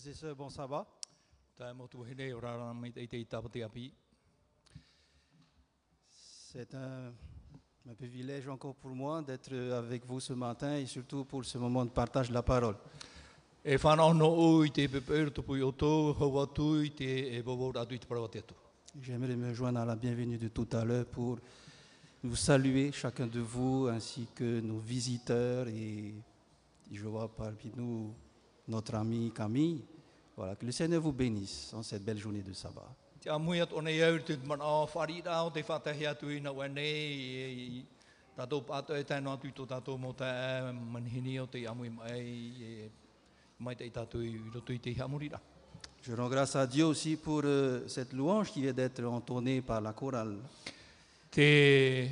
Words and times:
Frères 0.00 0.12
et 0.12 0.14
sœurs, 0.14 0.36
bon 0.36 0.48
sabbat. 0.48 0.86
C'est 6.52 6.74
un, 6.74 7.12
un 7.88 7.94
privilège 7.94 8.48
encore 8.48 8.74
pour 8.76 8.92
moi 8.92 9.20
d'être 9.20 9.54
avec 9.54 10.06
vous 10.06 10.20
ce 10.20 10.32
matin 10.32 10.76
et 10.76 10.86
surtout 10.86 11.24
pour 11.24 11.44
ce 11.44 11.58
moment 11.58 11.84
de 11.84 11.90
partage 11.90 12.28
de 12.28 12.34
la 12.34 12.42
parole. 12.42 12.76
E 13.66 13.74
e. 13.74 13.78
J'aimerais 19.02 19.36
me 19.36 19.52
joindre 19.52 19.80
à 19.80 19.84
la 19.84 19.96
bienvenue 19.96 20.38
de 20.38 20.48
tout 20.48 20.68
à 20.72 20.84
l'heure 20.84 21.06
pour 21.06 21.38
vous 22.22 22.36
saluer, 22.36 22.90
chacun 22.92 23.26
de 23.26 23.40
vous, 23.40 23.88
ainsi 23.92 24.26
que 24.34 24.60
nos 24.60 24.78
visiteurs 24.78 25.68
et 25.68 26.14
je 26.90 27.06
vois 27.06 27.28
parmi 27.28 27.70
nous 27.76 28.14
notre 28.70 28.94
ami 28.94 29.32
Camille. 29.34 29.82
Voilà, 30.40 30.56
que 30.56 30.64
le 30.64 30.72
Seigneur 30.72 31.02
vous 31.02 31.12
bénisse 31.12 31.70
en 31.74 31.82
cette 31.82 32.02
belle 32.02 32.16
journée 32.16 32.40
de 32.40 32.54
sabbat. 32.54 32.88
Je 46.00 46.14
rends 46.14 46.30
grâce 46.30 46.56
à 46.56 46.66
Dieu 46.66 46.86
aussi 46.86 47.16
pour 47.16 47.42
euh, 47.44 47.86
cette 47.86 48.14
louange 48.14 48.50
qui 48.50 48.62
vient 48.62 48.72
d'être 48.72 49.04
entonnée 49.04 49.60
par 49.60 49.82
la 49.82 49.92
chorale. 49.92 50.38
E 51.36 52.06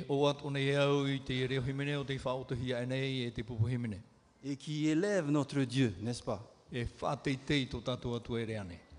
et 4.43 4.55
qui 4.55 4.87
élève 4.87 5.31
notre 5.31 5.61
Dieu, 5.63 5.95
n'est-ce 5.99 6.21
pas? 6.21 6.58
E. 6.73 6.85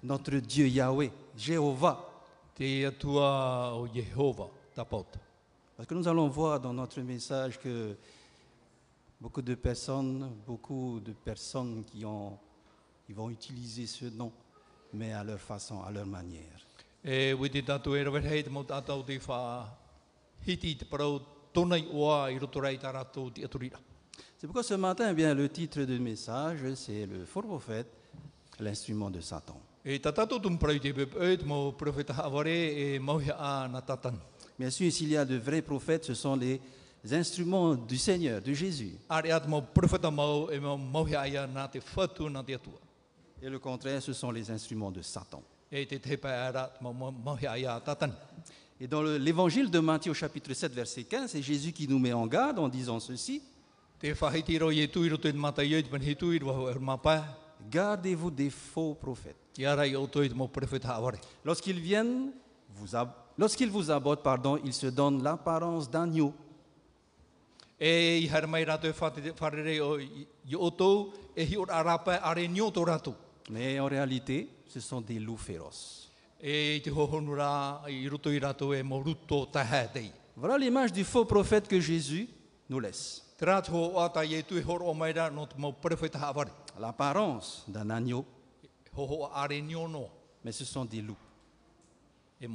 Notre 0.03 0.37
Dieu 0.39 0.67
Yahweh, 0.67 1.11
Jéhovah. 1.37 2.07
Parce 5.77 5.89
que 5.89 5.95
nous 5.95 6.09
allons 6.09 6.29
voir 6.29 6.61
dans 6.61 6.75
notre 6.75 7.01
message 7.01 7.59
que 7.59 7.97
beaucoup 9.21 9.43
de 9.43 9.55
personnes, 9.55 10.31
beaucoup 10.47 11.01
de 11.01 11.13
personnes 11.13 11.85
qui, 11.85 12.05
ont, 12.05 12.39
qui 13.07 13.13
vont 13.13 13.31
utiliser 13.31 13.87
ce 13.87 14.07
nom, 14.07 14.33
mais 14.93 15.13
à 15.13 15.25
leur 15.25 15.41
façon, 15.41 15.83
à 15.83 15.91
leur 15.91 16.07
manière. 16.07 16.67
E 17.03 17.35
C'est 24.41 24.47
pourquoi 24.47 24.62
ce 24.62 24.73
matin, 24.73 25.09
eh 25.11 25.15
bien, 25.15 25.34
le 25.34 25.51
titre 25.51 25.83
du 25.83 25.99
message, 26.01 26.61
c'est 26.75 27.05
le 27.05 27.27
faux 27.27 27.43
prophète, 27.43 27.89
l'instrument 28.59 29.11
de 29.11 29.21
Satan. 29.21 29.61
E. 29.84 29.99
Bien 34.59 34.71
sûr, 34.71 34.91
s'il 34.93 35.09
y 35.11 35.17
a 35.19 35.27
de 35.27 35.37
vrais 35.37 35.61
prophètes, 35.61 36.06
ce 36.06 36.15
sont 36.15 36.37
les 36.37 36.59
instruments 37.12 37.75
du 37.75 37.99
Seigneur, 37.99 38.41
de 38.41 38.55
Jésus. 38.55 38.93
E. 39.11 39.27
Et 43.43 43.49
le 43.51 43.59
contraire, 43.59 44.01
ce 44.03 44.15
sont 44.15 44.31
les 44.31 44.51
instruments 44.51 44.91
de 44.91 45.03
Satan. 45.03 45.43
Et 48.81 48.87
dans 48.89 49.03
le- 49.03 49.19
l'évangile 49.19 49.71
de 49.71 49.78
Matthieu 49.81 50.12
au 50.12 50.15
chapitre 50.15 50.55
7 50.55 50.72
verset 50.72 51.05
15, 51.05 51.31
c'est 51.33 51.43
Jésus 51.43 51.72
qui 51.72 51.87
nous 51.87 51.99
met 51.99 52.15
en 52.15 52.27
garde 52.27 52.59
en 52.59 52.69
disant 52.71 52.99
ceci, 53.01 53.43
E 54.03 54.09
e 54.09 54.15
gardez-vous 57.71 58.31
des 58.31 58.50
faux 58.50 58.94
prophètes. 58.94 59.37
Lorsqu'ils 61.44 61.81
viennent, 61.81 62.33
vous 62.71 62.97
lorsqu'ils 63.37 63.69
vous 63.69 63.91
abordent, 63.91 64.22
pardon, 64.22 64.59
ils 64.65 64.72
se 64.72 64.87
donnent 64.87 65.22
l'apparence 65.22 65.91
d'agneau, 65.91 66.33
E 67.83 68.21
mais 73.50 73.81
en 73.81 73.87
réalité, 73.87 74.49
ce 74.66 74.81
sont 74.81 75.00
des 75.00 75.19
loups 75.19 75.37
féroces. 75.37 76.10
Voilà 80.37 80.59
l'image 80.59 80.93
du 80.93 81.05
faux 81.05 81.25
prophète 81.25 81.69
que 81.69 81.81
Jésus 81.81 82.28
nous 82.69 82.81
laisse. 82.81 83.29
L'apparence 86.78 87.65
d'un 87.69 87.91
agneau, 87.91 88.25
mais 90.45 90.53
ce 90.53 90.65
sont 90.65 90.84
des 90.84 91.03
loups. 91.03 91.16
Et 92.41 92.48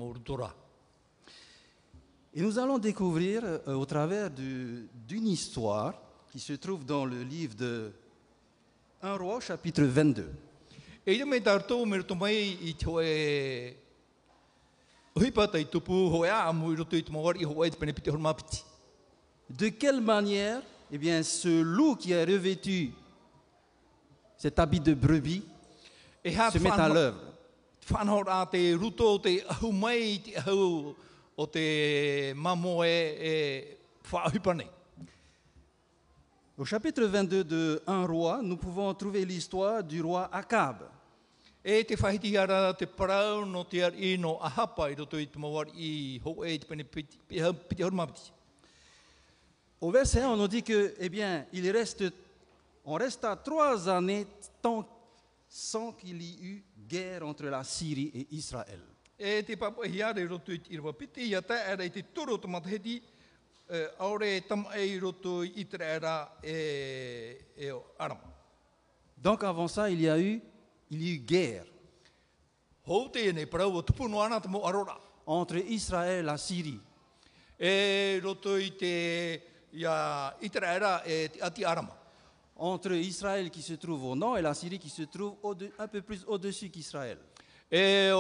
nous 2.42 2.60
allons 2.60 2.78
découvrir 2.78 3.44
euh, 3.44 3.76
au 3.76 3.86
travers 3.86 4.30
d'une 4.30 5.28
histoire 5.28 5.94
qui 6.32 6.40
se 6.40 6.54
trouve 6.54 6.86
dans 6.86 7.06
le 7.06 7.24
livre 7.24 7.56
de 7.56 7.94
1 9.02 9.16
roi, 9.18 9.40
chapitre 9.40 9.84
22. 9.84 10.30
E 11.06 11.14
i 11.14 11.20
te 11.22 11.26
mei 11.30 11.42
tātou 11.46 11.86
me 11.86 12.00
roto 12.02 12.16
mai 12.18 12.56
i 12.66 12.72
te 12.74 12.88
hoe 12.90 13.10
huipata 15.14 15.60
i 15.62 15.68
tupu 15.70 15.94
ho 16.10 16.24
e 16.26 16.32
a 16.34 16.48
amu 16.50 16.72
i 16.74 16.80
roto 16.80 16.98
i 16.98 17.04
te 17.06 17.14
mawari 17.14 17.44
i 17.44 17.46
ho 17.46 17.62
e 17.62 17.70
te 17.70 17.78
pene 17.78 17.94
piti 17.94 18.10
horo 18.10 18.20
mapiti. 18.20 18.64
De 19.46 19.70
quelle 19.70 20.02
manière, 20.02 20.64
eh 20.92 20.98
bien, 20.98 21.24
ce 21.24 21.62
loup 21.62 21.96
qui 21.96 22.14
a 22.14 22.26
revêtu 22.26 22.92
cet 24.38 24.60
habit 24.60 24.80
de 24.80 24.94
brebis 24.94 25.44
se 26.24 26.60
met 26.60 26.70
à 26.70 26.90
l'œuvre. 26.90 27.36
whanau 27.92 28.24
rā 28.26 28.40
te 28.50 28.60
ruto 28.74 29.12
o 29.14 29.18
te 29.22 29.36
ahu 29.54 29.72
mai 29.72 30.16
i 30.16 30.20
te 30.26 30.32
ahu 30.42 30.96
o 31.38 31.46
te 31.46 32.34
mamo 32.36 32.84
e, 32.84 32.96
e 33.20 33.34
whaahupane. 34.12 34.66
Au 36.58 36.66
chapitre 36.66 37.06
22 37.06 37.44
de 37.44 37.82
1 37.86 38.06
roi, 38.06 38.40
nous 38.42 38.58
pouvons 38.58 38.94
trouver 38.94 39.26
l'histoire 39.26 39.84
du 39.84 40.02
roi 40.02 40.30
Akab. 40.32 40.88
E 41.64 41.84
te 41.84 41.96
whahiti 41.98 42.38
ara 42.38 42.74
te 42.74 42.86
parau 42.86 43.46
no 43.46 43.64
te 43.66 43.82
ar 43.84 43.94
i 43.98 44.18
no 44.18 44.38
ahapa 44.40 44.92
i 44.92 44.96
roto 44.96 45.18
i 45.18 45.26
te 45.26 45.40
mawari 45.42 45.72
i 45.74 46.22
ho 46.24 46.44
e 46.46 46.60
te 46.60 46.68
pene 46.70 46.86
piti, 46.86 47.18
piti, 47.28 47.42
piti 47.68 47.84
horo 47.84 47.96
mapiti. 47.96 48.32
Au 49.86 49.92
verset 49.92 50.22
1, 50.22 50.30
on 50.30 50.36
nous 50.36 50.48
dit 50.48 50.64
que, 50.64 50.96
eh 50.98 51.10
bien, 51.10 51.46
il 51.54 51.70
reste, 51.70 52.06
on 52.84 52.96
resta 52.96 53.36
trois 53.36 53.88
années 53.88 54.26
tant- 54.60 54.84
sans 55.48 55.92
qu'il 55.92 56.20
y 56.24 56.44
eut 56.44 56.64
guerre 56.90 57.22
entre 57.24 57.46
la 57.46 57.64
Syrie 57.64 58.10
et 58.16 58.28
Israël. 58.32 58.80
E 59.16 59.44
te 59.44 59.56
papa 59.56 59.86
hi 59.86 60.02
are 60.02 60.20
i 60.20 60.26
roto 60.26 60.52
i 60.52 60.58
te 60.60 60.74
irwa 60.74 60.92
piti, 60.92 61.28
ia 61.30 61.42
ta 61.44 61.56
era 61.72 61.86
i 61.86 61.92
te 61.92 62.02
toro 62.12 62.40
te 62.40 62.48
mataheti, 62.48 62.96
e, 63.70 63.84
aore 64.00 64.42
tam 64.48 64.66
e 64.74 64.88
i 64.88 64.98
roto 64.98 65.44
i 65.44 65.68
te 65.68 65.78
era 65.80 66.36
e, 66.42 67.46
e 67.56 67.70
o 67.72 67.86
aram. 68.00 68.18
Donc 69.16 69.44
avant 69.44 69.68
ça, 69.68 69.88
il 69.92 70.02
y 70.02 70.10
a 70.10 70.18
eu, 70.18 70.42
il 70.90 71.02
y 71.04 71.12
a 71.12 71.14
eu 71.14 71.20
guerre 71.20 71.66
Hou 72.88 73.08
te 73.10 73.32
nei 73.32 73.46
parau 73.46 73.76
o 73.76 73.84
tupuno 73.84 74.20
ana 74.20 74.42
te 74.42 74.48
mo 74.48 74.66
arora. 74.66 74.98
entre 75.28 75.60
Israël 75.60 76.20
et 76.20 76.24
la 76.24 76.38
Syrie. 76.38 76.80
E 77.60 78.20
roto 78.24 78.58
i 78.58 78.72
te 78.76 79.54
e 79.84 81.32
ati 81.42 81.64
arama. 81.64 81.96
Entre 82.58 82.96
Israël 82.96 83.50
qui 83.50 83.62
se 83.62 83.74
trouve 83.74 84.06
au 84.06 84.16
nord 84.16 84.38
et 84.38 84.42
la 84.42 84.54
Syrie 84.54 84.80
qui 84.80 84.90
se 84.90 85.04
trouve 85.04 85.36
un 85.78 85.88
peu 85.88 86.02
plus 86.02 86.24
au-dessus 86.26 86.70
qu'Israël. 86.70 87.18
E 87.72 88.12
e 88.12 88.14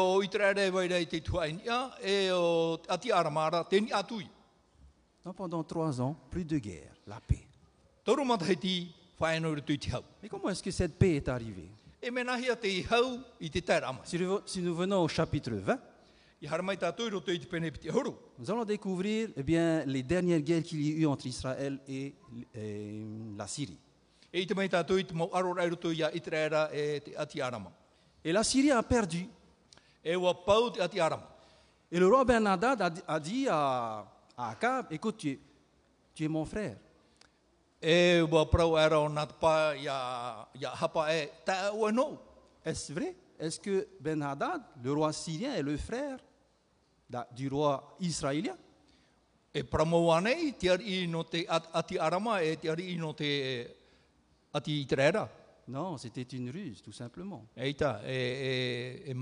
e 3.71 3.79
ni 3.79 3.91
atui. 3.93 4.29
Donc 5.23 5.35
pendant 5.35 5.63
trois 5.63 6.01
ans, 6.01 6.15
plus 6.29 6.43
de 6.45 6.57
guerre, 6.57 6.91
la 7.07 7.19
paix. 7.21 7.47
Mais 10.21 10.29
comment 10.29 10.49
est-ce 10.49 10.61
que 10.61 10.71
cette 10.71 10.97
paix 10.97 11.15
est 11.15 11.29
arrivée? 11.29 11.69
E 12.03 12.09
si 14.45 14.61
nous 14.61 14.75
venons 14.75 15.03
au 15.03 15.07
chapitre 15.07 15.51
20, 15.51 15.79
Nous 18.37 18.51
allons 18.51 18.65
découvrir 18.65 19.29
eh 19.35 19.43
bien, 19.43 19.83
les 19.85 20.03
dernières 20.03 20.41
guerres 20.41 20.63
qu'il 20.63 20.81
y 20.81 20.93
a 20.93 20.97
eu 20.97 21.05
entre 21.07 21.25
Israël 21.27 21.79
et, 21.87 22.13
et 22.53 23.03
la 23.37 23.47
Syrie. 23.47 23.77
Et 28.23 28.31
la 28.33 28.43
Syrie 28.43 28.71
a 28.71 28.83
perdu. 28.83 29.27
Et 31.91 31.99
le 31.99 32.07
roi 32.07 32.25
Ben 32.25 32.45
Hadad 32.45 32.81
a, 32.81 32.89
di- 32.89 33.01
a 33.07 33.19
dit 33.19 33.47
à, 33.49 34.05
à 34.37 34.49
Akab, 34.49 34.87
écoute, 34.91 35.17
tu 35.17 35.29
es, 35.31 35.39
tu 36.13 36.25
es 36.25 36.27
mon 36.27 36.43
frère. 36.45 36.75
Est-ce 42.65 42.91
vrai? 42.91 43.15
Est-ce 43.39 43.59
que 43.59 43.87
Ben 43.99 44.21
Hadad, 44.21 44.61
le 44.83 44.93
roi 44.93 45.11
syrien, 45.13 45.53
est 45.55 45.61
le 45.63 45.77
frère 45.77 46.17
du 47.35 47.47
roi 47.49 47.95
israélien? 47.99 48.55
E 49.53 49.63
te 49.63 51.45
ati 51.47 51.97
arama, 51.97 52.41
e 52.43 52.57
te 52.57 53.75
ati 54.53 54.87
rera. 54.91 55.29
Non, 55.67 55.97
c'était 55.97 56.21
une 56.35 56.51
ruse, 56.51 56.81
tout 56.81 56.91
simplement. 56.91 57.47
E 57.57 57.69
e, 57.69 57.73
e, 58.05 59.11
e 59.11 59.13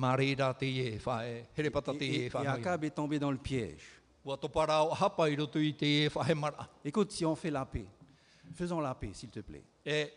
te 0.58 0.66
e, 0.66 0.98
e 0.98 1.00
Et, 1.06 1.46
te 1.54 2.04
et- 2.04 2.26
e, 2.28 2.44
et 2.44 2.48
Akab 2.48 2.84
est 2.84 2.90
tombé 2.90 3.18
dans 3.20 3.32
le 3.32 3.38
piège. 3.38 4.02
Topara 4.40 4.82
hapa 5.00 5.28
te 5.48 5.60
e, 5.60 6.10
he 6.28 6.34
mara. 6.34 6.68
Écoute, 6.84 7.12
si 7.12 7.26
on 7.26 7.36
fait 7.36 7.52
la 7.52 7.66
paix, 7.66 7.86
faisons 8.54 8.80
la 8.82 8.94
paix, 8.96 9.12
s'il 9.14 9.30
te 9.30 9.40
plaît. 9.42 9.64
E, 9.86 10.10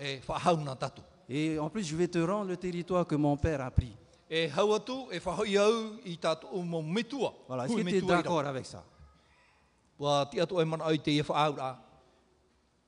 e, 0.00 0.20
hauna 0.44 0.74
tatu. 0.74 1.02
Et 1.28 1.58
en 1.58 1.68
plus, 1.68 1.82
je 1.84 1.96
vais 1.96 2.08
te 2.08 2.18
rendre 2.18 2.48
le 2.50 2.56
territoire 2.56 3.06
que 3.06 3.16
mon 3.16 3.36
père 3.36 3.60
a 3.60 3.70
pris. 3.70 3.96
E 4.30 4.46
e. 4.46 4.50
Voilà, 7.48 7.66
est-ce 7.66 7.76
que 7.76 7.82
tu 7.82 7.96
es 7.96 8.00
d'accord 8.00 8.46
avec 8.46 8.66
ça 8.66 8.84
e 9.98 10.04
e. 10.04 11.76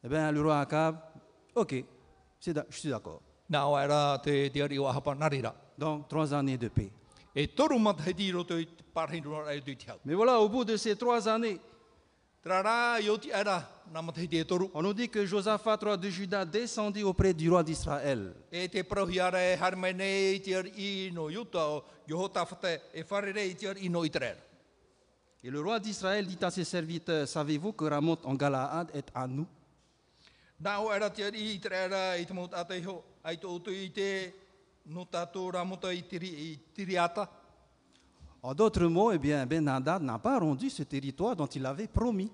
Eh 0.05 0.09
bien, 0.09 0.31
le 0.31 0.41
roi 0.41 0.61
Akab, 0.61 0.97
ok, 1.55 1.85
je 2.41 2.53
suis 2.71 2.91
d'accord. 2.91 3.21
E. 3.51 3.57
Donc, 5.79 6.09
trois 6.09 6.35
années 6.35 6.59
de 6.59 6.69
paix. 6.69 6.91
E 7.37 7.43
e. 7.43 7.49
Mais 10.05 10.15
voilà, 10.15 10.41
au 10.41 10.49
bout 10.49 10.65
de 10.65 10.77
ces 10.77 10.97
trois 10.97 11.29
années, 11.29 11.61
on 14.75 14.83
nous 14.83 14.95
dit 14.95 15.09
que 15.09 15.25
Josaphat, 15.27 15.77
roi 15.83 15.97
de 15.97 16.09
Juda, 16.09 16.45
descendit 16.45 17.03
auprès 17.03 17.35
du 17.35 17.51
roi 17.51 17.63
d'Israël. 17.63 18.33
Et 25.45 25.51
le 25.51 25.61
roi 25.61 25.79
d'Israël 25.79 26.27
dit 26.27 26.39
à 26.43 26.51
ses 26.51 26.65
serviteurs, 26.65 27.29
savez-vous 27.29 27.73
que 27.73 27.85
Ramoth 27.85 28.25
en 28.25 28.35
Galaad 28.35 28.91
est 28.95 29.09
à 29.15 29.27
nous? 29.27 29.47
En 38.43 38.55
d'autres 38.55 38.85
mots, 38.87 39.11
eh 39.13 39.19
bien, 39.19 39.45
Ben 39.47 39.67
Hadad 39.69 40.03
n'a 40.03 40.19
pas 40.19 40.39
rendu 40.39 40.71
ce 40.71 40.83
territoire 40.85 41.35
dont 41.35 41.47
il 41.47 41.65
avait 41.67 41.89
promis. 41.89 42.31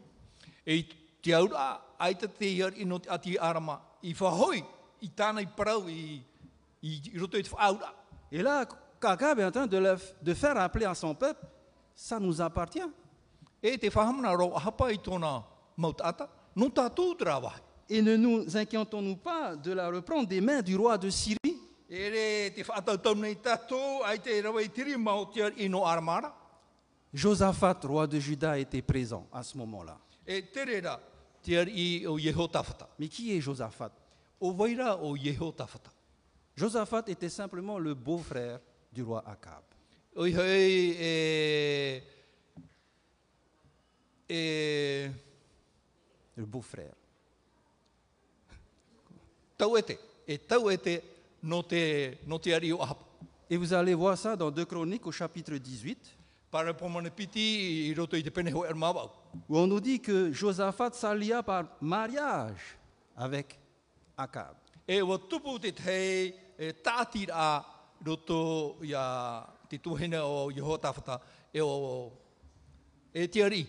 Et 8.32 8.42
là, 8.42 8.64
Akab 9.02 9.38
est 9.38 9.44
en 9.44 9.50
train 9.50 9.66
de, 9.66 9.76
le- 9.76 9.98
de 10.22 10.34
faire 10.34 10.56
appeler 10.58 10.86
à 10.86 10.94
son 10.94 11.14
peuple, 11.14 11.44
ça 11.94 12.18
nous 12.18 12.40
appartient. 12.40 12.80
E. 13.62 13.76
Et 17.90 18.00
ne 18.02 18.16
nous 18.16 18.56
inquiétons-nous 18.56 19.16
pas 19.16 19.56
de 19.56 19.72
la 19.72 19.88
reprendre 19.90 20.26
des 20.26 20.40
mains 20.40 20.62
du 20.62 20.74
roi 20.76 20.96
de 20.96 21.10
Syrie? 21.10 21.53
E 21.94 22.08
re 22.08 22.52
te 22.52 22.64
nei 23.14 23.38
ai 24.05 24.20
te 24.20 24.41
rawa 24.41 24.61
i 24.61 24.69
tiri. 24.69 24.96
Josaphat, 27.12 27.85
roi 27.85 28.08
de 28.08 28.19
Juda, 28.19 28.58
était 28.58 28.82
présent 28.82 29.29
à 29.32 29.44
ce 29.44 29.56
moment-là. 29.58 29.96
E 30.26 30.43
te 30.43 30.64
rera, 30.64 31.00
te 31.41 31.56
ari 31.56 32.00
i 32.00 32.06
o. 32.06 32.19
Mais 32.98 33.08
qui 33.08 33.36
est 33.36 33.41
Josaphat? 33.41 33.93
O 34.41 34.51
waira 34.51 34.98
o. 35.05 35.17
Josaphat 36.56 37.05
était 37.06 37.29
simplement 37.29 37.79
le 37.79 37.94
beau-frère 37.94 38.58
du 38.93 39.05
roi 39.05 39.22
Akab. 39.24 39.63
O 40.17 40.27
i 40.27 40.34
hei 40.34 40.96
e... 40.98 42.03
E... 44.29 45.10
Le 46.34 46.44
beau-frère. 46.44 46.94
Tau 49.56 49.77
e 49.77 50.77
te. 50.79 51.13
Et 53.51 53.56
vous 53.56 53.72
allez 53.72 53.94
voir 53.94 54.17
ça 54.17 54.36
dans 54.36 54.51
2 54.51 54.65
Chroniques 54.65 55.06
au 55.06 55.13
chapitre 55.13 55.55
18, 55.55 56.19
Para 56.55 56.72
pomane 56.72 57.10
piti 57.10 57.89
i 57.89 57.94
roto 57.98 58.15
i 58.15 58.22
te 58.22 58.31
pene 58.31 58.53
ho 58.55 58.60
er 58.65 58.77
mawau. 58.79 59.10
où 59.48 59.58
on 59.58 59.67
nous 59.67 59.81
dit 59.81 59.98
que 59.98 60.31
Josaphat 60.31 60.93
s'allia 60.93 61.43
par 61.43 61.65
mariage 61.81 62.79
avec 63.17 63.58
Akab. 64.17 64.55
E 64.86 65.03
tei 65.72 66.32
e 66.58 66.70
e 73.15 73.51
e. 73.51 73.65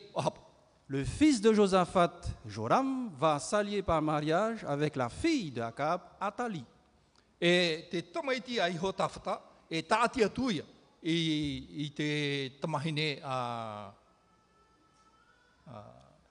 Le 0.87 1.03
fils 1.03 1.41
de 1.41 1.51
Josaphat, 1.51 2.21
Joram, 2.45 3.09
va 3.17 3.39
s'allier 3.39 3.81
par 3.81 4.03
mariage 4.03 4.63
avec 4.65 4.95
la 4.95 5.09
fille 5.09 5.49
de 5.49 5.61
Akab, 5.61 6.01
Athalie. 6.21 6.63
E 7.39 7.87
te 7.91 8.01
tamaiti 8.01 8.59
a 8.59 8.69
Yeho 8.69 8.91
tawhata 8.93 9.41
e 9.69 9.81
tāti 9.81 10.23
a 10.23 10.29
tuia 10.29 10.63
i, 11.03 11.85
i 11.85 11.89
te 11.93 12.07
tamahine 12.61 13.19
a, 13.23 13.91
a 15.67 15.83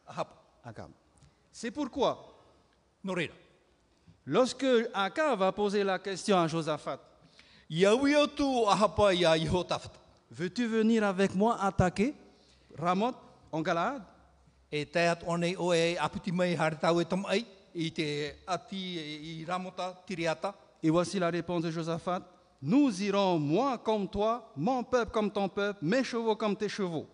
ahapa. 0.07 0.41
Akab. 0.65 0.91
C'est 1.53 1.71
pourquoi, 1.71 2.17
No 3.03 3.13
reira. 3.13 3.35
lorsque 4.25 4.65
Akab 4.95 5.39
va 5.39 5.53
poser 5.53 5.85
la 5.85 5.99
question 5.99 6.39
à 6.39 6.49
Josaphat, 6.49 6.99
iau 7.69 8.27
tu 8.29 8.67
ahapa 8.67 9.13
i 9.13 9.25
a 9.25 9.37
Yeho 9.37 9.63
tawhata. 9.65 10.01
Veux-tu 10.31 10.67
venir 10.67 11.05
avec 11.05 11.35
moi 11.35 11.57
attaquer 11.61 12.15
Ramoth 12.77 13.17
en 13.53 13.63
Galaad 13.63 14.03
E 14.71 14.85
te 14.85 15.07
atu 15.07 15.31
anei 15.31 15.55
o 15.57 15.73
e 15.73 15.97
aputi 15.97 16.33
mai 16.33 16.57
hare 16.57 16.75
tau 16.75 16.99
e 16.99 17.05
tamai 17.05 17.45
i 17.75 17.91
te 17.95 18.35
ati 18.47 18.81
i 19.41 19.45
ramota 19.47 19.93
tiriata. 20.07 20.53
Et 20.85 20.91
voici 20.91 21.19
la 21.19 21.31
réponse 21.31 21.63
de 21.63 21.71
Josaphat. 21.71 22.21
Nous 22.61 23.03
irons, 23.03 23.39
moi 23.39 23.79
comme 23.79 24.07
toi, 24.07 24.53
mon 24.55 24.85
peuple 24.85 25.13
comme 25.13 25.31
ton 25.31 25.49
peuple, 25.49 25.79
mes 25.83 26.05
chevaux 26.05 26.37
comme 26.37 26.55
tes 26.55 26.69
chevaux. 26.69 27.07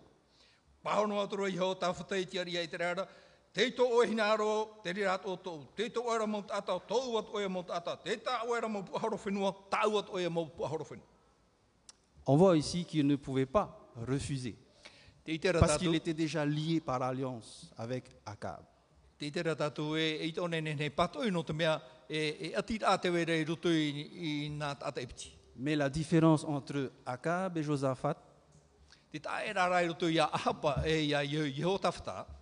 On 12.27 12.35
voit 12.35 12.57
ici 12.57 12.83
qu'il 12.83 13.07
ne 13.07 13.15
pouvait 13.15 13.45
pas 13.45 13.79
refuser, 14.05 14.57
parce 15.59 15.77
qu'il 15.77 15.95
était 15.95 16.13
déjà 16.13 16.45
lié 16.45 16.81
par 16.81 17.01
alliance 17.01 17.71
avec 17.77 18.03
Akab. 18.25 18.70
Tātou 19.29 19.97
e, 19.97 20.17
e 20.21 20.27
ito 20.27 20.47
ne 20.47 20.61
ne 20.61 20.89
pato 20.89 21.23
i 21.23 21.29
no 21.29 21.43
te 21.43 21.53
mea, 21.53 21.79
e, 22.09 22.49
e 22.49 22.53
ati 22.55 22.79
a 22.83 22.97
te 22.97 23.09
were 23.09 23.37
i 23.37 23.45
roto 23.45 23.69
i, 23.69 24.47
i 24.47 24.49
nā 24.49 24.75
tata 24.79 25.01
ipiti. 25.01 25.31
Mais 25.55 25.75
la 25.75 25.89
différence 25.89 26.43
entre 26.45 26.91
Akab 27.05 27.57
et 27.57 27.63
Josaphat, 27.63 28.17
e 29.13 29.19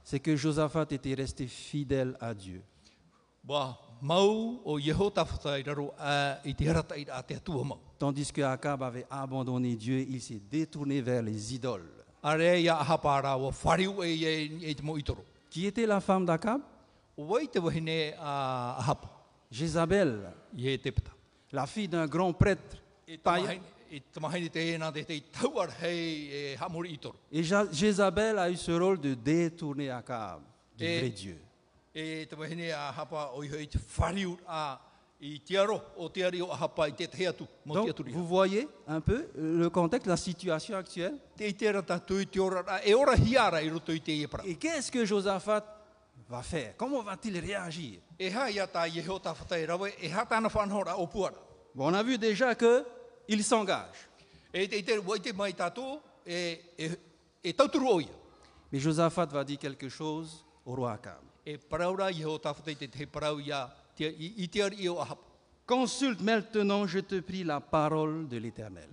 c'est 0.03 0.19
que 0.19 0.35
Josaphat 0.35 0.85
était 0.91 1.15
resté 1.15 1.47
fidèle 1.47 2.15
à 2.19 2.33
Dieu. 2.33 2.61
Tandis 7.97 8.31
que 8.31 8.41
Akab 8.41 8.83
avait 8.83 9.07
abandonné 9.09 9.75
Dieu, 9.75 9.99
il 9.99 10.21
s'est 10.21 10.41
détourné 10.49 11.01
vers 11.01 11.23
les 11.23 11.55
idoles. 11.55 11.91
Qui 15.49 15.65
était 15.65 15.85
la 15.85 15.99
femme 15.99 16.25
d'Akab? 16.25 16.61
Jézabel, 19.51 20.31
la 21.51 21.65
fille 21.65 21.87
d'un 21.87 22.05
grand 22.07 22.31
prêtre. 22.33 22.77
Et 27.31 27.43
Ja- 27.43 27.65
Jézabel 27.71 28.37
a 28.37 28.49
eu 28.51 28.55
ce 28.55 28.71
rôle 28.71 28.99
de 28.99 29.15
détourner 29.15 29.89
Akab 29.89 30.41
du 30.77 30.85
Et- 30.85 30.99
vrai 30.99 31.09
Dieu. 31.09 31.41
Donc, 37.65 38.01
vous 38.07 38.25
voyez 38.25 38.67
un 38.87 39.01
peu 39.01 39.27
euh, 39.37 39.59
le 39.59 39.69
contexte, 39.69 40.07
la 40.07 40.15
situation 40.15 40.77
actuelle. 40.77 41.17
E. 41.39 41.43
Et 44.45 44.55
qu'est-ce 44.55 44.91
que 44.91 45.03
Josaphat 45.03 45.65
va 46.29 46.41
faire? 46.41 46.77
Comment 46.77 47.01
va-t-il 47.01 47.37
réagir? 47.37 47.99
E 48.19 48.29
e 48.29 48.59
On 51.75 51.93
a 51.93 52.03
vu 52.03 52.17
déjà 52.17 52.55
qu'il 52.55 53.43
s'engage. 53.43 54.09
E 54.51 54.65
te 54.67 54.75
i 54.75 54.83
te 54.83 54.97
wai 55.05 55.19
te 55.21 55.29
mai 55.37 55.53
tātou, 55.53 55.99
e, 56.25 56.73
e, 56.73 56.89
e 57.43 57.53
tauturu 57.53 57.91
o 57.91 57.99
ia. 58.01 58.15
Mais 58.71 58.79
Josaphat 58.79 59.27
va 59.31 59.43
dire 59.43 59.59
quelque 59.59 59.89
chose 59.89 60.43
au 60.65 60.75
roi 60.75 60.93
Akab. 60.93 61.21
Consulte 65.65 66.21
maintenant, 66.21 66.87
je 66.87 66.99
te 66.99 67.19
prie, 67.19 67.43
la 67.43 67.59
parole 67.59 68.27
de 68.27 68.37
l'Éternel. 68.37 68.89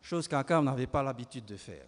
Chose 0.00 0.28
qu'Akab 0.28 0.64
n'avait 0.64 0.86
pas 0.86 1.02
l'habitude 1.02 1.44
de 1.44 1.56
faire. 1.56 1.84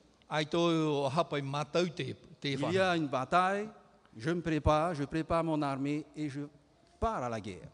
Il 2.42 2.73
y 2.73 2.78
a 2.78 2.97
une 2.97 3.06
bataille, 3.06 3.68
Je 4.16 4.30
me 4.30 4.40
prépare, 4.40 4.95
je 4.95 5.04
prépare 5.04 5.45
mon 5.45 5.61
armée 5.61 6.04
et 6.16 6.28
je 6.28 6.40
pars 6.99 7.23
à 7.23 7.28
la 7.28 7.40
guerre. 7.40 7.68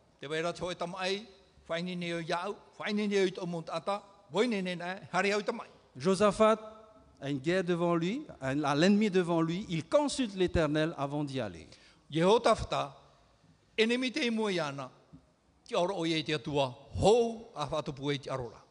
Josaphat 5.96 6.81
a 7.22 7.30
une 7.30 7.38
guerre 7.38 7.62
devant 7.62 7.94
lui, 7.94 8.26
a 8.40 8.74
l'ennemi 8.74 9.08
devant 9.08 9.40
lui, 9.40 9.64
il 9.68 9.88
consulte 9.88 10.34
l'Éternel 10.34 10.92
avant 10.98 11.22
d'y 11.22 11.40
aller. 11.40 11.68
E. 12.12 12.18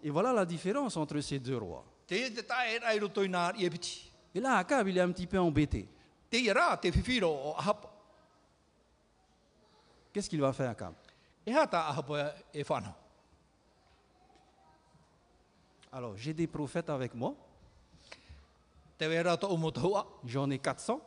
Et 0.04 0.10
voilà 0.10 0.34
la 0.34 0.46
différence 0.46 0.98
entre 0.98 1.22
ces 1.22 1.40
deux 1.40 1.56
rois. 1.58 1.86
E. 2.12 2.30
Et 4.34 4.40
là, 4.40 4.58
Akab, 4.58 4.88
il 4.88 4.98
est 4.98 5.02
un 5.02 5.12
petit 5.12 5.28
peu 5.28 5.40
embêté. 5.40 5.88
Qu'est-ce 10.14 10.30
qu'il 10.30 10.42
va 10.42 10.52
faire, 10.52 10.72
Akab? 10.72 10.94
E. 11.48 11.54
Alors, 15.94 16.18
j'ai 16.18 16.34
des 16.34 16.48
prophètes 16.48 16.90
avec 16.90 17.16
moi, 17.16 17.34
J'en 20.26 20.50
ai 20.50 20.60
400. 20.60 21.02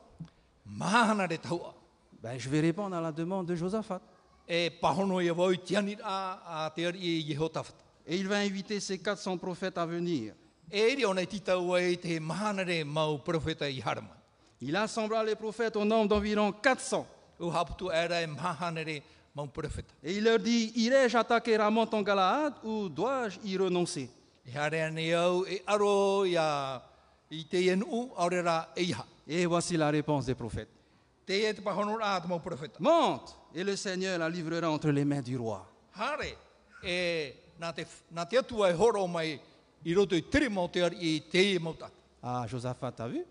mahana 0.66 1.26
re 1.26 1.38
tahua. 1.38 1.74
Ben, 2.22 2.38
je 2.38 2.48
vais 2.48 2.60
répondre 2.60 2.96
à 2.96 3.00
la 3.00 3.12
demande 3.12 3.46
de 3.46 3.54
Josaphat. 3.54 4.00
E 4.48 4.66
e 4.66 4.70
tawhata. 4.80 5.12
Et 8.06 8.18
il 8.18 8.28
va 8.28 8.36
inviter 8.38 8.80
ces 8.80 8.98
400 8.98 9.38
prophètes 9.38 9.78
à 9.78 9.86
venir. 9.86 10.34
E 10.72 10.76
e. 10.76 10.96
Il 14.60 14.76
assembla 14.76 15.24
les 15.24 15.34
prophètes 15.34 15.76
au 15.76 15.84
nombre 15.84 16.08
d'environ 16.08 16.52
400. 16.52 17.06
U 17.40 17.50
haputu 17.50 17.90
era 17.90 18.22
e 18.22 18.26
mahana 18.26 18.82
re 18.82 19.02
mau 19.34 19.46
profeta. 19.46 19.92
Et 20.02 20.16
il 20.16 20.24
leur 20.24 20.38
dit, 20.38 20.72
irai-je 20.76 21.16
attaquer 21.16 21.56
Ramoth 21.56 21.92
en 21.92 22.02
Galaad 22.02 22.54
ou 22.62 22.88
dois-je 22.88 23.38
y 23.44 23.56
renoncer? 23.56 24.08
Et 29.26 29.46
voici 29.46 29.76
la 29.76 29.90
réponse 29.90 30.26
des 30.26 30.34
prophètes. 30.34 30.68
Monte, 32.80 33.38
et 33.54 33.64
le 33.64 33.76
Seigneur 33.76 34.18
la 34.18 34.28
livrera 34.28 34.70
entre 34.70 34.90
les 34.90 35.04
mains 35.04 35.22
du 35.22 35.36
roi. 35.36 35.66
E 36.84 37.32
e. 37.32 37.32
Ah, 42.22 42.46
Josaphat, 42.46 42.92
t'as 42.92 43.08
vu? 43.08 43.24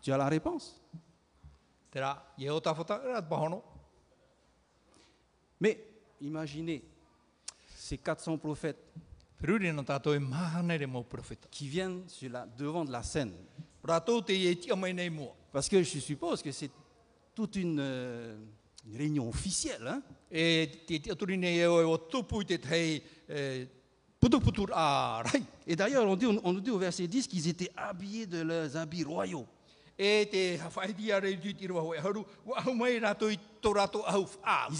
Tu 0.00 0.12
as 0.12 0.16
la 0.16 0.28
réponse. 0.28 0.80
Mais 5.60 5.78
imaginez 6.20 6.82
ces 7.74 7.98
400 7.98 8.38
prophètes 8.38 8.78
E 9.46 11.38
qui 11.50 11.68
viennent 11.68 12.02
sur 12.08 12.30
la, 12.30 12.46
devant 12.46 12.84
de 12.84 12.92
la 12.92 13.02
scène. 13.02 13.34
Parce 15.52 15.68
que 15.68 15.82
je 15.82 15.98
suppose 15.98 16.42
que 16.42 16.50
c'est 16.50 16.70
toute 17.34 17.56
une, 17.56 17.78
euh, 17.80 18.36
une 18.86 18.96
réunion 18.96 19.28
officielle. 19.28 19.86
Hein? 19.86 20.02
E 20.32 20.66
e. 20.66 21.18
Et 25.66 25.76
d'ailleurs, 25.76 26.06
on, 26.06 26.18
on 26.42 26.52
nous 26.52 26.60
dit 26.60 26.70
au 26.70 26.78
verset 26.78 27.06
10 27.06 27.26
qu'ils 27.26 27.48
étaient 27.48 27.70
habillés 27.76 28.26
de 28.26 28.40
leurs 28.40 28.76
habits 28.76 29.04
royaux. 29.04 29.46
Ils 29.96 30.22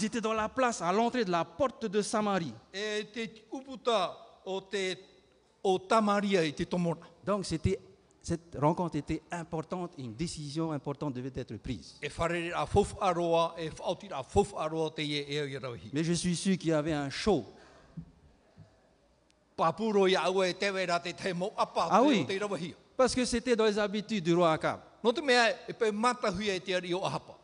étaient 0.03 0.21
dans 0.21 0.33
la 0.33 0.49
place 0.49 0.81
à 0.81 0.91
l'entrée 0.91 1.23
de 1.23 1.31
la 1.31 1.45
porte 1.45 1.85
de 1.85 2.01
Samarie. 2.01 2.53
E. 4.45 4.95
Donc 7.25 7.45
c'était, 7.45 7.79
cette 8.21 8.55
rencontre 8.59 8.97
était 8.97 9.21
importante 9.31 9.91
une 9.97 10.13
décision 10.13 10.71
importante 10.71 11.13
devait 11.13 11.31
être 11.35 11.55
prise. 11.57 11.95
Mais 15.93 16.03
je 16.03 16.13
suis 16.13 16.35
sûr 16.35 16.57
qu'il 16.57 16.69
y 16.69 16.73
avait 16.73 16.93
un 16.93 17.09
show. 17.09 17.45
E 17.47 17.51
Ah 21.91 22.03
oui. 22.03 22.19
Parce 22.97 23.15
que 23.15 23.25
c'était 23.25 23.55
dans 23.55 23.65
les 23.65 23.79
habitudes 23.79 24.23
du 24.23 24.33
roi 24.33 24.51
Akab. 24.53 24.79
E. 24.79 24.81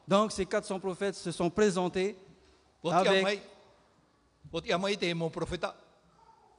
Donc 0.07 0.31
ces 0.31 0.45
400 0.45 0.79
prophètes 0.79 1.15
se 1.15 1.31
sont 1.31 1.49
présentés 1.49 2.15
Avec- 3.09 3.23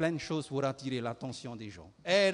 plein 0.03 0.11
de 0.15 0.19
choses 0.19 0.49
pour 0.49 0.65
attirer 0.65 1.01
l'attention 1.01 1.55
des 1.55 1.71
gens, 1.71 1.89
E 2.05 2.33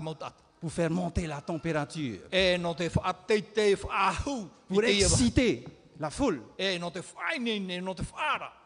mautata. 0.00 0.34
pour 0.58 0.72
faire 0.72 0.90
monter 0.90 1.26
la 1.26 1.42
température, 1.42 2.20
pour 4.66 4.84
exciter 4.84 5.64
la 5.98 6.08
foule, 6.08 6.40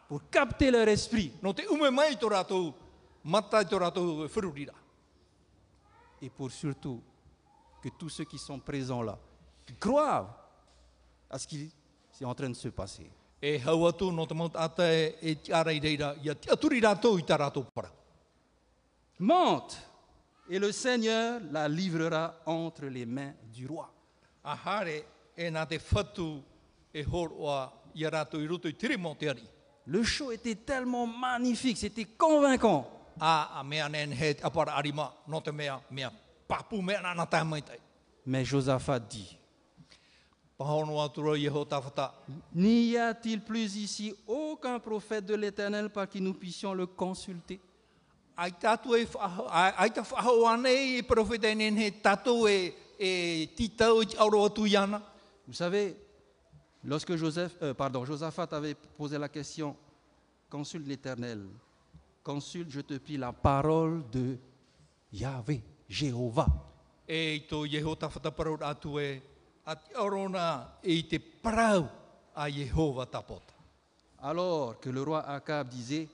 pour 0.09 0.31
capter 0.31 0.71
leur 0.71 0.87
esprit. 0.87 1.33
Et 6.23 6.31
pour 6.31 6.50
surtout 6.52 7.02
que 7.83 7.88
tous 7.99 8.09
ceux 8.11 8.25
qui 8.25 8.38
sont 8.38 8.61
présents 8.61 9.02
là 9.02 9.19
croient 9.81 10.52
à 11.28 11.37
ce 11.37 11.49
qui 11.49 11.69
est 12.21 12.25
en 12.25 12.35
train 12.35 12.49
de 12.49 12.54
se 12.54 12.69
passer. 12.69 13.11
E 13.45 13.59
hau 13.61 13.83
atu 13.85 14.09
no 14.09 14.25
te 14.25 14.33
mount 14.33 14.55
ata 14.57 14.87
te 14.89 15.53
ara 15.53 15.73
i 15.73 15.81
reira, 15.81 16.15
ia 16.25 16.33
te 16.33 16.49
aturi 16.49 16.79
rātou 16.81 17.19
i 17.21 17.25
tā 17.29 17.37
rātou 17.37 17.67
para. 17.77 17.91
Monte 19.19 19.77
et 20.49 20.59
le 20.59 20.73
Seigneur 20.73 21.43
la 21.53 21.69
livrera 21.69 22.41
entre 22.47 22.89
les 22.89 23.05
mains 23.05 23.35
du 23.53 23.67
roi. 23.69 23.85
A 24.45 24.57
hare 24.65 24.97
e 25.37 25.51
nā 25.53 25.67
te 25.69 25.77
whatu 25.77 26.41
e 26.89 27.05
horoa 27.05 27.69
i 27.93 28.07
a 28.09 28.15
rātou 28.17 28.41
i 28.41 28.49
roto 28.49 28.69
i 28.69 28.79
tiri 28.81 28.97
mo 28.97 29.13
te 29.15 29.29
ari. 29.29 29.45
Le 29.87 30.03
show 30.05 30.33
était 30.33 30.55
tellement 30.55 31.07
magnifique, 31.07 31.77
c'était 31.77 32.07
convaincant. 32.17 32.89
A, 33.21 33.61
a 33.61 33.63
mea 33.63 33.89
nen 33.89 34.13
he 34.13 34.35
te 34.35 34.43
apara 34.43 34.73
arima, 34.73 35.13
no 35.29 35.41
te 35.41 35.53
mea, 35.53 35.83
mea 35.91 36.11
papu 36.49 36.81
mea 36.81 37.05
nā 37.05 37.13
nā 37.13 37.29
tā 37.29 37.45
mai 37.45 37.61
tai. 37.61 37.79
Mais 38.25 38.49
Josaphat 38.49 39.05
dit, 39.11 39.37
Pahono 39.37 39.43
atura 39.45 39.73
i 39.85 40.33
ho 40.33 40.44
tawhata. 40.44 40.44
N'y 42.55 42.97
a-t-il 42.97 43.41
plus 43.41 43.77
ici 43.77 44.15
aucun 44.27 44.79
prophète 44.79 45.27
de 45.27 45.35
l'Éternel 45.35 45.91
par 45.91 46.09
qui 46.09 46.21
nous 46.21 46.35
puissions 46.35 46.73
le 46.75 46.87
consulter? 46.87 47.61
Vous 55.47 55.53
savez, 55.53 55.97
lorsque 56.85 57.17
Joseph, 57.17 57.57
euh, 57.63 57.75
pardon, 57.75 58.05
Josaphat 58.05 58.49
avait 58.53 58.75
posé 58.75 59.19
la 59.19 59.29
question, 59.29 59.77
consulte 60.51 60.87
l'Éternel, 60.87 61.47
consulte, 62.23 62.71
je 62.71 62.81
te 62.81 62.95
prie, 62.95 63.17
la 63.17 63.33
parole 63.33 64.03
de 64.11 64.37
Yahvé, 65.13 65.63
Jéhovah. 65.89 66.47
E 69.66 69.76
parau 69.94 70.28
atu 70.37 70.71
e, 70.83 71.02
te 71.02 71.16
e 71.16 71.18
te 71.18 71.18
parau 71.18 71.88
a 72.35 72.49
Yehova 72.49 73.06
tapota. 73.06 73.54
Alors 74.18 74.78
que 74.80 74.90
le 74.90 75.02
roi 75.02 75.21
Akab 75.21 75.68
disait, 75.68 76.09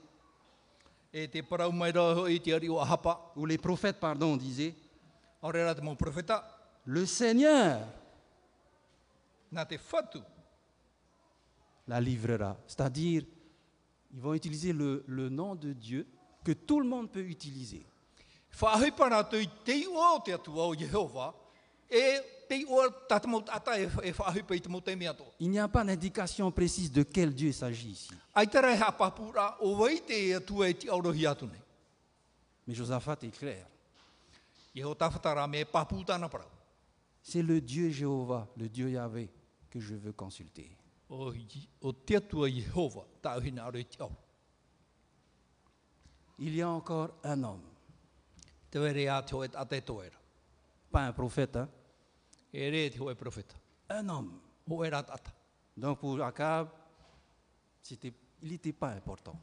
E 1.13 1.27
te 1.27 1.41
parau 1.41 1.71
mai 1.71 1.91
rau 1.91 2.27
i 2.27 2.39
te 2.39 2.53
ari 2.53 2.69
o 2.69 2.79
ahapa, 2.79 3.33
ou 3.35 3.45
les 3.45 3.57
prophètes, 3.57 3.99
pardon, 3.99 4.37
disaient, 4.37 4.73
o 5.41 5.51
rera 5.51 5.75
te 5.75 5.81
mau 5.81 5.95
profeta, 5.95 6.43
le 6.85 7.05
Seigneur 7.05 7.81
nā 9.51 9.65
te 9.67 9.75
whatu, 9.91 10.21
la 11.87 11.99
livrera. 11.99 12.55
C'est-à-dire, 12.65 13.25
ils 14.13 14.21
vont 14.21 14.33
utiliser 14.33 14.71
le, 14.71 15.03
le 15.07 15.27
nom 15.27 15.55
de 15.55 15.73
Dieu 15.73 16.07
que 16.45 16.53
tout 16.53 16.79
le 16.79 16.87
monde 16.87 17.11
peut 17.11 17.25
utiliser. 17.25 17.85
Il 25.39 25.49
n'y 25.49 25.59
a 25.59 25.67
pas 25.67 25.83
d'indication 25.83 26.51
précise 26.51 26.91
de 26.91 27.03
quel 27.03 27.33
Dieu 27.33 27.49
il 27.49 27.53
s'agit 27.53 27.91
ici. 27.91 28.09
E 28.35 28.43
e. 28.43 28.45
Mais 32.67 32.73
Josaphat 32.73 33.17
est 33.23 33.37
clair. 33.37 33.65
C'est 37.23 37.41
le 37.41 37.61
Dieu 37.61 37.89
Jéhovah, 37.89 38.47
le 38.57 38.69
Dieu 38.69 38.89
Yahvé, 38.89 39.29
que 39.69 39.79
je 39.79 39.95
veux 39.95 40.13
consulter. 40.13 40.75
Il 46.39 46.55
y 46.55 46.61
a 46.61 46.69
encore 46.69 47.09
un 47.23 47.43
homme, 47.43 47.61
pas 50.91 51.05
un 51.05 51.13
prophète, 51.13 51.57
hein, 51.57 51.69
Un 53.89 54.07
homme. 54.09 54.39
Donc 55.77 55.99
pour 55.99 56.21
Akab, 56.21 56.69
il 57.89 58.13
n'était 58.43 58.73
pas 58.73 58.89
important. 58.89 59.39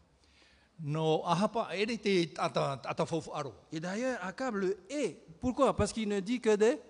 Et 3.73 3.81
d'ailleurs, 3.81 4.19
Akab 4.23 4.55
le 4.57 4.79
hait. 4.89 5.17
Pourquoi 5.41 5.75
Parce 5.77 5.93
qu'il 5.93 6.09
ne 6.09 6.21
dit 6.21 6.41
que 6.41 6.55
des... 6.57 6.81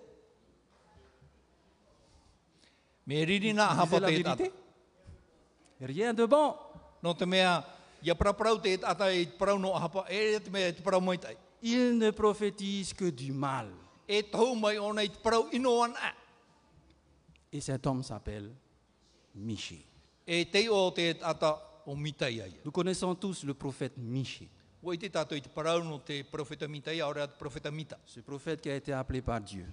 Vérité. 4.35 4.51
Rien 5.81 6.13
de 6.13 6.25
bon. 6.25 6.53
Il 11.63 11.97
ne 11.97 12.11
prophétise 12.11 12.93
que 12.93 13.09
du 13.09 13.31
mal. 13.31 13.71
E. 14.09 14.25
Et 17.51 17.61
cet 17.61 17.85
homme 17.85 18.01
s'appelle. 18.01 18.51
E 19.35 20.45
ai. 22.31 22.61
Nous 22.65 22.71
connaissons 22.71 23.13
tous 23.15 23.43
le 23.43 23.53
prophète 23.53 23.97
Miché. 23.97 24.49
Wo 24.81 24.93
i 24.93 24.97
te 24.97 25.09
tato 25.09 25.35
i 25.35 25.41
te 25.41 25.49
parau 25.49 25.83
no 25.83 25.99
te 25.99 26.23
profeta 26.23 26.65
mitai, 26.67 27.01
ora 27.01 27.27
te 27.27 27.35
profeta 27.37 27.69
mita. 27.69 27.99
Ce 28.05 28.21
prophète 28.21 28.61
qui 28.61 28.69
a 28.69 28.75
été 28.75 28.93
appelé 28.93 29.21
par 29.21 29.41
Dieu 29.41 29.65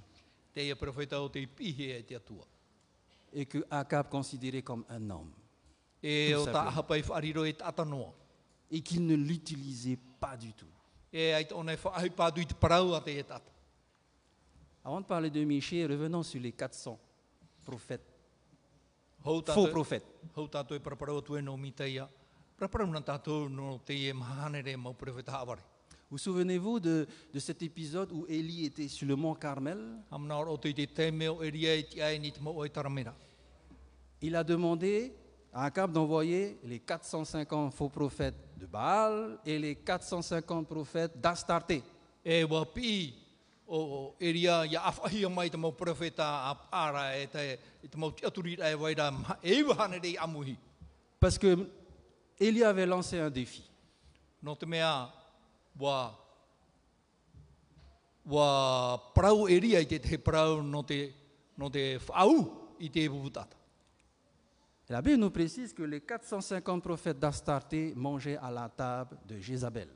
e 0.56 0.74
et 3.32 3.46
que 3.46 3.64
Akab 3.70 4.08
considérait 4.08 4.62
comme 4.62 4.84
un 4.88 5.10
homme 5.10 5.32
E 6.02 6.32
e 6.32 6.44
et 8.70 8.80
qu'il 8.80 9.06
ne 9.06 9.14
l'utilisait 9.14 9.98
pas 10.18 10.36
du 10.36 10.52
tout. 10.54 10.66
Avant 14.86 15.00
de 15.00 15.04
parler 15.06 15.30
de 15.30 15.42
Miché, 15.42 15.84
revenons 15.84 16.22
sur 16.22 16.40
les 16.40 16.52
400 16.52 16.96
prophètes, 17.64 18.06
faux 19.20 19.42
prophètes. 19.66 20.06
Vous 26.08 26.18
souvenez-vous 26.18 26.78
de, 26.78 27.04
de 27.34 27.38
cet 27.40 27.62
épisode 27.64 28.12
où 28.12 28.26
Élie 28.28 28.66
était 28.66 28.86
sur 28.86 29.08
le 29.08 29.16
mont 29.16 29.34
Carmel? 29.34 29.76
Il 34.22 34.36
a 34.36 34.44
demandé 34.44 35.12
à 35.52 35.64
Akab 35.64 35.90
d'envoyer 35.90 36.60
les 36.62 36.78
450 36.78 37.74
faux 37.74 37.88
prophètes 37.88 38.36
de 38.56 38.66
Baal 38.66 39.40
et 39.44 39.58
les 39.58 39.74
450 39.74 40.68
prophètes 40.68 41.20
d'Astarté. 41.20 41.82
E 42.24 42.64
pi 42.72 43.25
o 43.66 43.78
o 43.78 44.16
ria 44.20 44.64
ia 44.66 44.80
awhahia 44.80 45.28
mai 45.28 45.50
te 45.50 45.56
mau 45.56 45.72
profeta 45.72 46.24
a 46.70 47.16
e 47.16 47.26
te, 47.26 47.58
i 47.82 47.88
te 47.88 47.96
mau 47.96 48.12
tiaturi 48.12 48.56
e 48.60 48.74
waira 48.74 49.12
e 49.42 50.16
amuhi. 50.18 50.56
Parce 51.20 51.38
que 51.38 51.56
Élie 52.38 52.64
avait 52.64 52.86
lancé 52.86 53.18
un 53.20 53.30
défi. 53.30 53.64
No 54.42 54.54
te 54.54 54.66
mea, 54.66 55.10
wa, 55.78 56.14
wa 58.24 58.98
prau 59.14 59.46
ria 59.46 59.80
i 59.80 59.86
te 59.86 59.98
te 59.98 60.18
prau 60.18 60.62
no 60.62 60.82
te, 60.82 61.12
no 61.56 61.70
te 61.70 61.98
i 62.78 62.90
te 62.90 63.08
La 64.88 65.02
Bible 65.02 65.16
nous 65.16 65.30
précise 65.30 65.72
que 65.72 65.82
les 65.82 66.00
450 66.00 66.80
prophètes 66.80 67.18
d'Astarté 67.18 67.92
mangeaient 67.96 68.36
à 68.36 68.50
la 68.50 68.68
table 68.68 69.18
de 69.26 69.40
Jézabel. 69.40 69.88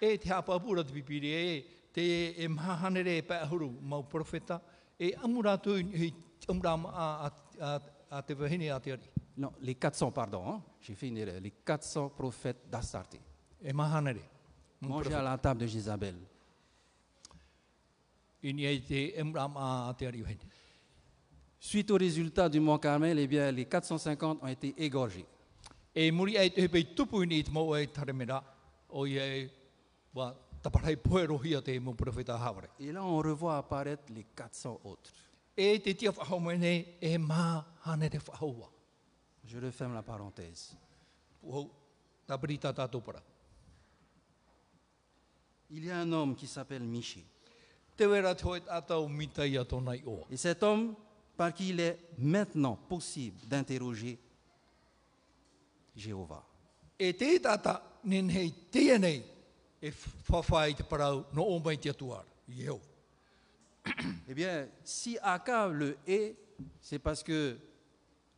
E 0.00 0.16
te 0.16 0.30
hapapura 0.32 0.84
te 0.84 0.92
pipiri 0.92 1.32
e, 1.34 1.64
te 1.92 2.34
e 2.36 2.48
mahanere 2.48 3.18
e 3.18 3.22
pēhuru 3.22 3.70
mau 3.82 4.04
profeta, 4.08 4.60
e 4.98 5.14
amuratu 5.24 5.76
i 5.78 6.12
amura 6.48 6.74
a, 6.92 7.32
a, 8.10 8.22
te 8.22 8.34
wahine 8.34 8.70
a 8.70 8.80
te 8.80 8.92
ari. 8.92 9.08
Non, 9.36 9.52
les 9.60 9.74
400, 9.74 10.10
pardon, 10.10 10.46
hein, 10.46 10.62
j'ai 10.80 10.94
fait 10.94 11.08
une 11.08 11.18
erreur. 11.18 11.40
Les 11.40 11.50
400 11.50 12.10
prophètes 12.10 12.68
d'Astarté 12.70 13.20
E 13.62 13.72
mahanere. 13.72 14.20
Mangeaient 14.80 15.14
à 15.14 15.22
la 15.22 15.38
table 15.38 15.60
de 15.60 15.66
Jézabel. 15.66 16.16
I 18.42 18.52
ni 18.54 18.64
e 18.64 18.80
te 18.80 19.20
amura 19.20 19.88
a 19.88 19.94
te 19.94 20.06
ari 20.06 20.22
wahine. 20.22 20.40
Suite 21.58 21.90
au 21.90 21.96
résultat 21.96 22.48
du 22.48 22.58
mont 22.58 22.78
Carmel, 22.78 23.18
eh 23.18 23.26
bien, 23.26 23.50
les 23.52 23.66
450 23.66 24.42
ont 24.42 24.46
été 24.46 24.74
égorgés. 24.78 25.26
E 25.94 26.10
muri 26.10 26.36
e 26.36 26.48
te 26.50 26.68
pei 26.68 26.94
tupu 26.94 27.26
ni 27.26 27.42
te 27.42 27.50
mau 27.50 27.74
e 27.76 27.86
taremera, 27.86 28.42
o 28.88 29.06
e 29.06 29.50
wa 30.14 30.34
Et 32.78 32.92
là, 32.92 33.02
on 33.02 33.16
revoit 33.18 33.56
apparaître 33.56 34.12
les 34.14 34.24
400 34.24 34.80
autres. 34.84 35.10
Je 39.44 39.58
referme 39.58 39.94
la 39.94 40.02
parenthèse. 40.02 40.76
Il 45.70 45.84
y 45.84 45.90
a 45.90 45.98
un 45.98 46.12
homme 46.12 46.34
qui 46.36 46.46
s'appelle 46.46 46.82
oa. 50.06 50.26
Et 50.30 50.36
cet 50.36 50.62
homme, 50.62 50.94
par 51.36 51.54
qui 51.54 51.70
il 51.70 51.80
est 51.80 51.98
maintenant 52.18 52.76
possible 52.76 53.40
d'interroger 53.46 54.18
Jéhovah. 55.96 56.44
E 56.98 57.14
e 59.82 59.92
whawhai 60.28 60.74
te 60.74 60.82
parau 60.82 61.24
no 61.32 61.42
o 61.42 61.58
mai 61.58 61.76
te 61.76 61.90
atuara. 61.90 62.26
Ieo. 62.48 62.80
Eh 64.28 64.34
bien, 64.34 64.68
si 64.84 65.18
Akab 65.22 65.72
le 65.72 65.96
est, 66.06 66.36
c'est 66.80 66.98
parce 66.98 67.22
que 67.22 67.58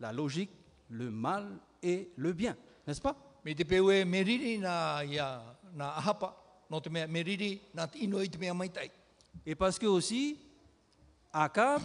la 0.01 0.13
logique, 0.13 0.51
le 0.89 1.11
mal 1.11 1.59
et 1.83 2.11
le 2.17 2.33
bien, 2.33 2.57
n'est-ce 2.87 3.01
pas? 3.01 3.17
Me 3.45 3.55
te 3.55 3.65
peu 3.65 3.77
e 3.93 4.05
me 4.05 4.23
riri 4.23 4.59
nā, 4.63 5.03
ia, 5.05 5.43
nā 5.75 5.89
ahapa, 5.99 6.31
no 6.71 6.79
te 6.81 6.89
mea 6.89 7.09
me 7.11 7.25
riri 7.27 7.57
nā 7.75 7.89
te 7.91 7.99
ino 7.99 8.23
i 8.23 8.31
te 8.31 8.39
mea 8.39 8.55
maitai. 8.55 8.91
Et 9.45 9.57
parce 9.57 9.79
que 9.79 9.87
aussi, 9.87 10.39
Akab 11.33 11.83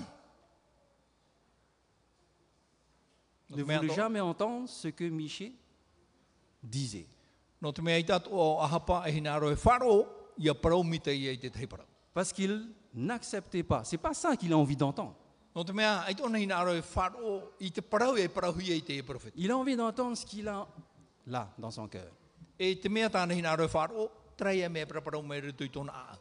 ne 3.49 3.63
voulait 3.63 3.95
jamais 3.95 4.19
entendre 4.19 4.69
ce 4.69 4.89
que 4.89 5.05
Miché 5.05 5.53
disait. 6.61 7.07
No 7.59 7.71
te 7.73 7.81
mea 7.81 7.97
i 7.97 8.05
tātou 8.05 8.37
o 8.37 8.61
ahapa 8.61 9.03
e 9.07 9.11
hina 9.15 9.33
aro 9.35 9.51
e 9.51 9.55
parau 10.53 10.83
mitai 10.83 11.27
e 11.27 11.37
te 11.37 11.49
tei 11.49 11.67
parau. 11.67 11.85
Parce 12.13 12.31
qu'il 12.31 12.73
n'acceptait 12.93 13.63
pas. 13.63 13.83
C'est 13.83 13.97
pas 13.97 14.13
ça 14.13 14.35
qu'il 14.35 14.53
a 14.53 14.57
envie 14.57 14.75
d'entendre. 14.75 15.15
No 15.55 15.63
te 15.63 15.71
mea, 15.71 16.03
ai 16.05 16.13
tōna 16.13 16.37
hina 16.37 16.57
aro 16.57 16.73
e 16.73 16.81
wharo, 16.95 17.53
i 17.59 17.71
te 17.71 17.81
parau 17.81 18.15
e 18.15 18.27
parau 18.27 18.53
hui 18.53 18.71
e 18.71 18.81
te 18.81 18.99
e. 18.99 19.03
Il 19.35 19.49
a 19.49 19.57
envie 19.57 19.75
d'entendre 19.75 20.15
ce 20.15 20.25
qu'il 20.25 20.47
a 20.47 20.67
là, 21.25 21.51
dans 21.57 21.71
son 21.71 21.87
cœur. 21.87 22.11
E 22.59 22.75
te 22.75 22.89
mea 22.89 23.09
tāna 23.09 23.33
hina 23.33 23.51
aro 23.51 23.63
e 23.63 23.69
wharo, 23.73 24.11
trai 24.37 24.61
e 24.61 24.69
mai 24.69 24.85
rutu 24.85 25.63
i 25.65 25.69
tōna 25.69 25.91
a. 25.91 26.19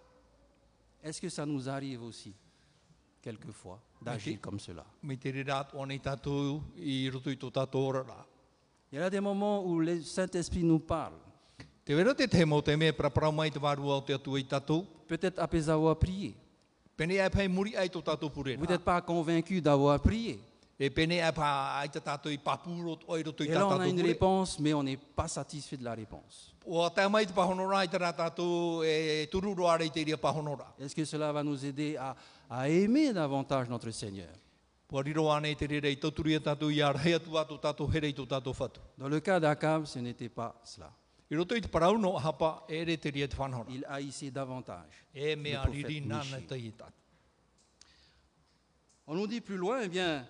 Est-ce 1.03 1.21
que 1.21 1.29
ça 1.29 1.45
nous 1.45 1.69
arrive 1.69 2.03
aussi, 2.03 2.35
quelquefois, 3.21 3.79
d'agir 4.01 4.41
comme 4.41 4.59
cela? 4.59 4.85
Me 5.03 5.17
te. 5.17 5.29
Il 8.93 8.99
y 8.99 9.03
a 9.03 9.11
des 9.11 9.21
moments 9.21 9.65
où 9.65 9.81
le 9.81 10.01
Saint-Esprit 10.01 10.65
nous 10.65 10.79
parle, 10.79 11.15
peut-être 15.09 15.39
après 15.39 15.69
avoir 15.69 15.97
prié. 15.97 16.35
Vous 18.59 18.67
n'êtes 18.67 18.83
pas 18.85 19.01
convaincu 19.01 19.61
d'avoir 19.61 20.01
prié. 20.01 20.41
Et 23.45 23.49
là, 23.55 23.67
on 23.67 23.81
a 23.81 23.89
une 23.89 23.97
réponse, 24.09 24.59
mais 24.59 24.75
on 24.75 24.83
n'est 24.83 24.99
pas 24.99 25.29
satisfait 25.29 25.77
de 25.79 25.85
la 25.85 25.95
réponse. 25.95 26.53
Est-ce 30.81 30.95
que 30.95 31.05
cela 31.05 31.33
va 31.33 31.43
nous 31.43 31.65
aider 31.65 31.97
à, 31.97 32.15
à 32.51 32.69
aimer 32.69 33.13
davantage 33.13 33.69
notre 33.69 33.91
Seigneur? 33.91 34.29
Dans 38.99 39.09
le 39.09 39.21
cas 39.21 39.39
d'Akab, 39.41 39.85
ce 39.87 39.99
n'était 40.01 40.29
pas 40.29 40.55
cela. 40.65 40.91
E. 41.31 41.35
Il 43.69 43.85
haïssait 43.89 44.31
davantage. 44.31 45.07
E 45.15 45.35
Le. 45.37 46.93
On 49.09 49.15
nous 49.15 49.27
dit 49.27 49.41
plus 49.41 49.57
loin, 49.57 49.83
eh 49.83 49.89
bien, 49.89 50.27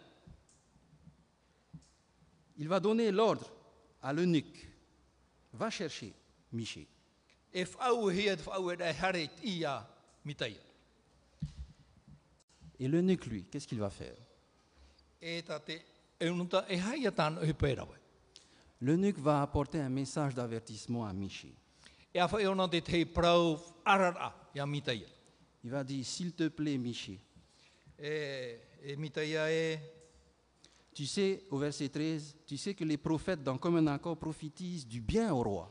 il 2.59 2.69
va 2.69 2.81
donner 2.81 3.11
l'ordre 3.11 3.51
à 4.03 4.13
l'eunuque. 4.13 4.69
Va 5.53 5.71
chercher 5.71 6.13
Miché. 6.53 6.87
E 7.55 7.65
e. 7.65 7.67
Et 12.79 12.89
l'eunuque, 12.89 13.27
lui, 13.27 13.45
qu'est-ce 13.45 13.67
qu'il 13.67 13.79
va 13.81 13.91
faire 13.91 14.17
L'eunuque 18.81 19.19
va 19.19 19.43
apporter 19.43 19.81
un 19.81 19.89
message 19.89 20.35
d'avertissement 20.35 21.07
à 21.07 21.13
Miché. 21.13 21.55
A 22.15 22.27
whai 22.33 22.47
ona 22.47 22.67
te 22.69 22.81
te 22.81 23.05
parau 23.05 23.59
arara 23.85 24.33
i 24.55 24.59
a 24.59 24.67
mitaia. 24.67 25.07
Il 25.63 25.71
va 25.71 25.83
dire, 25.83 26.05
s'il 26.05 26.33
te 26.33 26.49
plaît, 26.49 26.79
e, 27.99 28.59
Tu 30.95 31.05
sais, 31.05 31.45
au 31.51 31.59
verset 31.59 31.91
13, 31.91 32.37
tu 32.47 32.57
sais 32.57 32.73
que 32.73 32.85
les 32.85 32.97
prophètes, 32.97 33.43
dans 33.43 33.59
comme 33.59 33.77
un 33.77 33.87
accord, 33.89 34.17
prophétisent 34.17 34.87
du 34.87 35.03
bien 35.03 35.31
au 35.31 35.43
roi. 35.43 35.71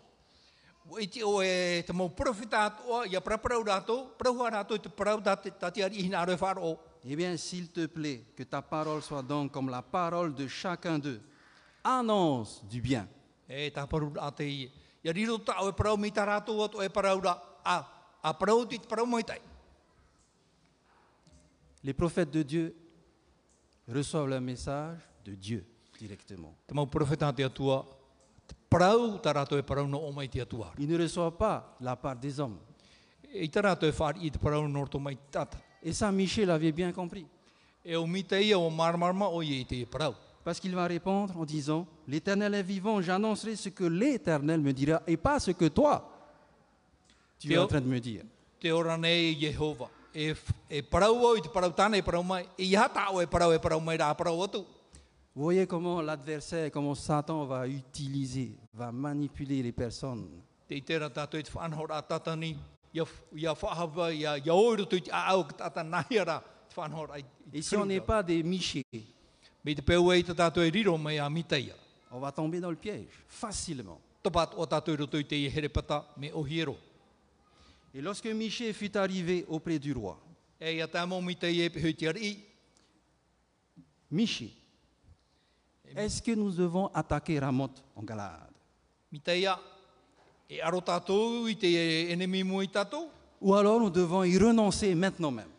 Eh 7.07 7.15
bien, 7.15 7.37
s'il 7.37 7.69
te 7.69 7.85
plaît, 7.87 8.25
que 8.35 8.43
ta 8.43 8.61
parole 8.61 9.01
soit 9.01 9.23
donc 9.23 9.51
comme 9.51 9.69
la 9.69 9.81
parole 9.81 10.35
de 10.35 10.47
chacun 10.47 10.99
d'eux. 10.99 11.21
Annonce 11.85 12.65
du 12.65 12.81
bien. 12.81 13.05
E 13.45 13.69
tā 13.69 13.85
paru 13.85 14.09
a 14.17 14.31
te 14.33 14.47
i. 14.49 14.65
Ia 15.05 15.13
riro 15.13 15.37
ta 15.37 15.59
o 15.61 15.69
e 15.69 15.75
prau 15.77 15.99
mi 16.01 16.09
tā 16.09 16.25
rātou 16.25 16.63
atu 16.65 16.81
e 16.81 16.89
prau 16.89 17.21
rā. 17.21 17.35
A, 17.61 17.75
a 18.25 18.31
prau 18.33 18.65
ti 18.65 18.79
te 18.81 18.89
prau 18.89 19.05
mai 19.05 19.21
tai. 19.21 19.37
Les 21.85 21.93
prophètes 21.93 22.33
de 22.33 22.41
Dieu 22.41 22.75
reçoivent 23.87 24.27
le 24.27 24.39
message 24.41 24.97
de 25.23 25.35
Dieu 25.35 25.65
directement. 25.99 26.55
Te 26.65 26.73
mau 26.73 26.89
profeta 26.89 27.31
te 27.31 27.45
atua, 27.45 27.83
te 28.49 28.57
prau 28.67 29.19
tā 29.21 29.35
rātou 29.37 29.61
e 29.61 29.87
no 29.87 30.27
te 30.27 30.41
atua. 30.41 30.73
Ils 30.79 30.89
ne 30.89 30.97
reçoivent 30.97 31.37
pas 31.37 31.77
la 31.79 31.95
part 31.95 32.19
des 32.19 32.39
hommes. 32.39 32.57
E 33.31 33.47
tā 33.47 33.61
rātou 33.61 33.87
e 33.87 33.93
whāri 33.93 34.25
i 34.25 34.31
te 34.31 34.39
prau 34.39 34.67
no 34.67 34.87
to 34.87 34.99
mai 34.99 35.17
tata. 35.29 35.61
Et 35.83 35.93
ça, 35.93 36.11
Michel 36.11 36.49
avait 36.49 36.71
bien 36.71 36.91
compris. 36.91 37.27
E 37.83 37.95
o 37.95 38.07
mi 38.07 38.23
te 38.23 38.41
ia 38.41 38.57
o 38.57 38.71
marmarma 38.71 39.29
o 39.29 39.43
i 39.43 39.63
te 39.65 39.85
prau. 39.85 40.15
Parce 40.45 40.59
qu'il 40.59 40.75
va 40.75 40.85
répondre 40.85 41.35
en 41.39 41.43
disant, 41.43 41.87
l'Éternel 42.07 42.53
est 42.53 42.61
vivant, 42.61 43.01
j'annoncerai 43.01 43.55
ce 43.55 43.69
que 43.69 43.83
l'Éternel 43.83 44.61
me 44.61 44.71
dira 44.73 45.01
et 45.07 45.17
pas 45.17 45.39
ce 45.39 45.49
que 45.49 45.65
toi, 45.65 46.07
tu 47.39 47.51
es 47.51 47.57
en 47.57 47.65
train 47.65 47.81
de 47.81 47.87
me 47.87 47.99
dire. 47.99 48.21
Vous 55.35 55.43
voyez 55.43 55.65
comment 55.65 55.99
l'adversaire, 55.99 56.69
comment 56.71 56.93
Satan 56.95 57.43
va 57.45 57.67
utiliser, 57.67 58.55
va 58.73 58.91
manipuler 58.91 59.63
les 59.63 59.71
personnes. 59.71 60.27
Et 67.51 67.61
si 67.61 67.75
on 67.75 67.85
n'est 67.85 67.99
pas 67.99 68.21
des 68.23 68.43
michés, 68.43 68.85
on 72.11 72.19
va 72.19 72.31
tomber 72.31 72.59
dans 72.59 72.69
le 72.69 72.77
piège 72.77 73.07
facilement. 73.27 73.99
Hiero. 76.47 76.77
Et 77.93 78.01
lorsque 78.01 78.27
Michée 78.27 78.73
fut 78.73 78.95
arrivé 78.97 79.45
auprès 79.47 79.79
du 79.79 79.93
roi, 79.93 80.19
E 80.61 80.87
e. 82.15 82.35
Michée, 84.11 84.53
est-ce 85.95 86.21
que 86.21 86.31
nous 86.31 86.51
devons 86.51 86.87
attaquer 86.93 87.39
Ramoth 87.39 87.83
en 87.95 88.03
Galade? 88.03 88.53
E. 89.13 89.17
Ou 93.41 93.53
alors 93.53 93.79
nous 93.79 93.89
devons 93.89 94.23
y 94.23 94.37
renoncer 94.37 94.95
maintenant 94.95 95.31
même? 95.31 95.49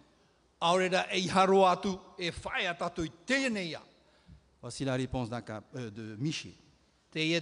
Voici 4.66 4.84
la 4.84 4.96
réponse 4.96 5.28
euh, 5.76 5.90
de 5.92 6.16
mitaia. 6.18 7.40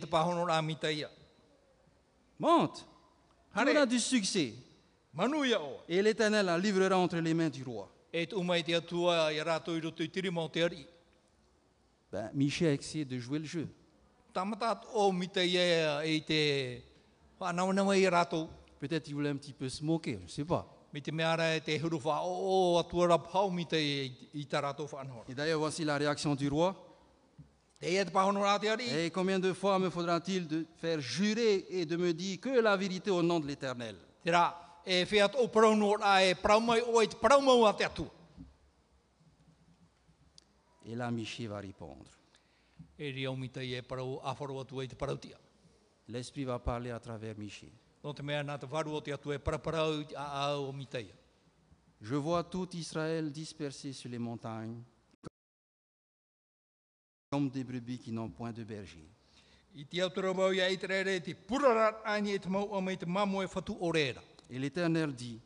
Monte, 2.38 2.86
tu 3.50 3.60
auras 3.60 3.86
du 3.86 3.98
succès? 3.98 4.52
Et 5.88 6.02
l'Éternel 6.02 6.44
la 6.44 6.58
livrera 6.58 6.98
entre 6.98 7.16
les 7.16 7.32
mains 7.32 7.48
du 7.48 7.62
roi. 7.62 7.90
Ben, 12.12 12.30
Michée 12.34 12.68
a 12.68 12.72
essayé 12.74 13.06
de 13.06 13.18
jouer 13.18 13.38
le 13.38 13.46
jeu. 13.46 13.68
Tamata 14.34 14.82
o 14.92 15.10
mitaia 15.10 16.02
te 16.26 16.82
whanau 17.40 17.92
i 17.94 18.06
rātou. 18.06 18.50
Peut-être 18.78 19.08
il 19.08 19.14
voulait 19.14 19.30
un 19.30 19.36
petit 19.36 19.54
peu 19.54 19.70
se 19.70 19.82
moquer, 19.82 20.18
je 20.18 20.24
ne 20.24 20.28
sais 20.28 20.44
pas. 20.44 20.68
Me 20.92 21.00
te 21.00 21.10
meara 21.10 21.58
te 21.58 21.70
huru 21.70 21.98
wha 22.04 22.20
o 22.22 22.74
o 22.74 22.78
atua 22.78 23.08
ra 23.08 23.18
pau 23.18 23.50
mita 23.50 23.78
i, 23.78 24.12
i 24.34 24.44
tā 24.44 24.60
rātou 24.60 24.86
whanhora. 24.92 25.24
Et 25.26 25.34
d'ailleurs, 25.34 25.60
voici 25.60 25.84
la 25.84 25.96
réaction 25.96 26.34
du 26.34 26.48
roi. 26.48 26.83
Et 27.82 29.10
combien 29.12 29.38
de 29.38 29.52
fois 29.52 29.78
me 29.78 29.90
faudra-t-il 29.90 30.48
de 30.48 30.66
faire 30.76 31.00
jurer 31.00 31.66
et 31.68 31.84
de 31.84 31.96
me 31.96 32.12
dire 32.12 32.40
que 32.40 32.60
la 32.60 32.76
vérité 32.76 33.10
au 33.10 33.22
nom 33.22 33.40
de 33.40 33.46
l'Éternel? 33.46 33.96
Et 40.86 40.94
là, 40.94 41.10
Michée 41.10 41.46
va 41.46 41.58
répondre. 41.58 42.10
Ria 42.98 43.30
o 43.30 43.36
mita 43.36 43.62
i 43.62 43.74
e. 43.74 43.82
L'Esprit 46.08 46.44
va 46.44 46.58
parler 46.58 46.90
à 46.90 47.00
travers 47.00 47.34
atua 49.02 49.36
e. 49.36 49.40
Je 52.00 52.14
vois 52.14 52.44
tout 52.44 52.76
Israël 52.76 53.32
dispersé 53.32 53.92
sur 53.92 54.10
les 54.10 54.18
montagnes, 54.18 54.82
comme 57.34 57.48
des 57.48 57.64
brebis 57.64 57.98
qui 57.98 58.12
n'ont 58.12 58.28
point 58.28 58.52
de 58.52 58.62
berger. 58.62 59.04
E. 59.76 59.80
Et 64.50 64.58
l'Éternel 64.58 65.12
dit, 65.12 65.40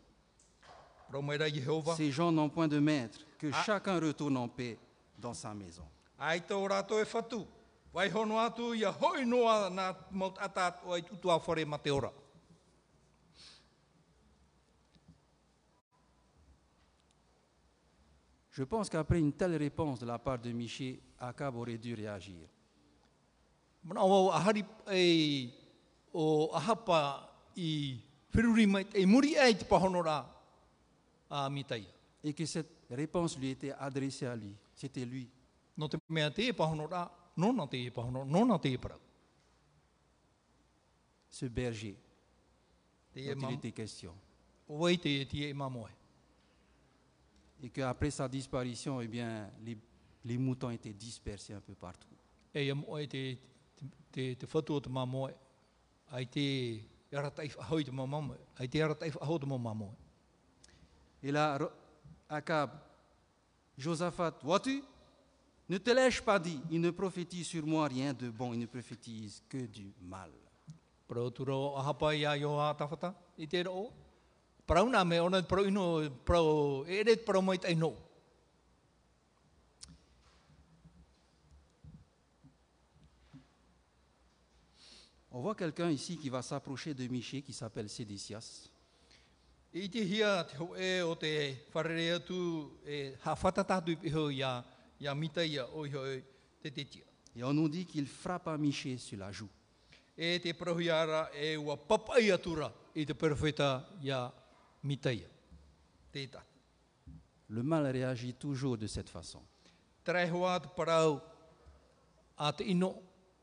ces 1.97 2.11
gens 2.11 2.31
n'ont 2.31 2.51
point 2.51 2.69
de 2.69 2.79
maître, 2.79 3.21
que 3.39 3.51
chacun 3.65 3.99
retourne 3.99 4.37
en 4.37 4.49
paix 4.49 4.77
dans 5.19 5.33
sa 5.33 5.55
maison. 5.55 5.85
Ai 6.19 6.41
tō 6.43 6.57
rātou 6.67 6.99
e 6.99 7.05
whatu. 7.07 7.45
Vai 7.95 8.11
hono 8.11 8.41
atu 8.43 8.73
ia 8.75 8.91
hoi 8.91 9.23
noa 9.25 9.69
nā 9.71 9.93
maut 10.11 10.35
atat 10.43 10.81
o 10.85 10.91
ai 10.97 11.05
tutu 11.07 11.31
a 11.31 11.37
whare 11.39 11.65
ma 11.65 11.79
te 11.79 11.93
ora. 11.95 12.11
Je 18.59 18.65
pense 18.65 18.89
qu'après 18.91 19.21
une 19.21 19.33
telle 19.33 19.55
réponse 19.55 20.01
de 20.01 20.07
la 20.07 20.19
part 20.19 20.41
de 20.41 20.51
Michée, 20.51 21.01
Akab 21.21 21.55
aurait 21.55 21.79
dû 21.79 21.95
réagir. 21.95 22.41
E 23.87 23.95
e. 31.31 31.85
Et 32.25 32.35
que 32.35 32.45
cette 32.47 32.73
réponse 32.91 33.39
lui 33.39 33.51
était 33.51 33.71
adressée 33.79 34.27
à 34.27 34.35
lui. 34.35 34.57
C'était 34.75 35.05
lui. 35.05 35.31
Ce 41.31 41.47
berger 41.47 41.97
dont 43.15 43.49
il 43.51 43.55
était 43.55 43.71
question. 43.71 44.15
o 44.69 44.79
wei 44.81 44.99
te 44.99 45.09
e 45.09 45.25
te 45.25 45.37
e 45.49 45.55
mamoe. 45.55 45.89
Et 47.63 47.71
qu'après 47.71 48.11
sa 48.11 48.29
disparition, 48.29 49.01
eh 49.01 49.09
bien, 49.09 49.51
les, 49.65 49.77
les 50.25 50.39
moutons 50.39 50.71
étaient 50.71 50.93
dispersés 50.93 51.55
un 51.55 51.61
peu 51.61 51.75
partout. 51.75 52.09
Et 61.23 61.33
là, 61.33 61.59
Akab, 62.29 62.71
Josaphat, 63.77 64.39
vois-tu? 64.43 64.83
Ne 65.69 65.79
te 65.79 65.91
l'ai-je 65.91 66.23
pas 66.23 66.39
dit 66.39 66.61
Il 66.71 66.81
ne 66.81 66.91
prophétise 66.91 67.47
sur 67.47 67.67
moi 67.67 67.89
rien 67.89 68.15
de 68.15 68.31
bon, 68.31 68.53
il 68.55 68.61
ne 68.61 68.67
prophétise 68.67 69.43
que 69.49 69.59
du 69.59 69.93
mal. 70.01 70.31
Parau 74.69 74.85
tura 74.85 74.99
o 74.99 75.01
ahapa 75.01 75.15
i 75.15 75.19
a 75.19 75.23
ioha 75.23 75.41
tawhata 75.41 75.41
i 75.41 75.41
te 75.41 75.41
rao. 75.41 75.41
Parau 75.41 75.41
nā 75.41 75.41
me 75.41 75.41
ona 75.41 75.43
parau 75.43 75.65
ino, 75.65 76.11
parau, 76.25 76.85
e 76.85 77.03
re 77.03 77.17
parau 77.17 77.43
mai 77.43 77.59
tai 77.59 77.75
no. 77.75 77.97
On 85.31 85.41
voit 85.41 85.55
quelqu'un 85.55 85.91
ici 85.91 86.19
qui 86.19 86.29
va 86.29 86.43
s'approcher 86.43 86.95
de 86.95 87.07
Michée 87.09 87.43
qui 87.43 87.53
s'appelle 87.53 87.89
Sédécias. 87.89 88.71
I 89.73 89.89
te 89.89 89.99
hia 89.99 90.45
te 90.45 90.57
ho 90.59 90.75
e 90.77 91.03
o 91.03 91.15
te 91.15 91.57
wharere 91.73 92.13
atu 92.13 92.79
e 92.85 93.15
ha 93.25 93.35
whatatatu 93.35 93.91
i 93.91 93.97
piho 93.97 94.31
ia, 94.31 94.65
ia 95.01 95.15
mita 95.15 95.45
ia 95.45 95.67
o 95.67 95.87
iho 95.87 96.05
e 96.07 96.25
te 96.61 96.71
te 96.71 96.85
tia. 96.85 97.05
Et 97.37 97.45
on 97.45 97.55
nous 97.55 97.69
dit 97.69 97.87
qu'il 97.87 98.07
frappa 98.07 98.59
Michée 98.59 98.99
sur 98.99 99.19
la 99.19 99.33
joue. 99.33 99.49
E 100.17 100.41
te 100.41 100.53
parahuiara 100.53 101.31
e 101.33 101.57
ua 101.57 101.77
papai 101.77 102.31
atura 102.31 102.73
i 102.95 103.07
te 103.07 103.15
perfeta 103.15 103.89
ia 104.03 104.33
Le 107.49 107.63
mal 107.63 107.87
réagit 107.87 108.35
toujours 108.35 108.77
de 108.77 108.87
cette 108.87 109.09
façon. 109.09 109.43
Tarai 110.05 110.31
hoa 110.31 110.59
te 110.61 110.69
parau 110.69 111.21
a 112.39 112.53
te 112.53 112.65
ino 112.65 112.95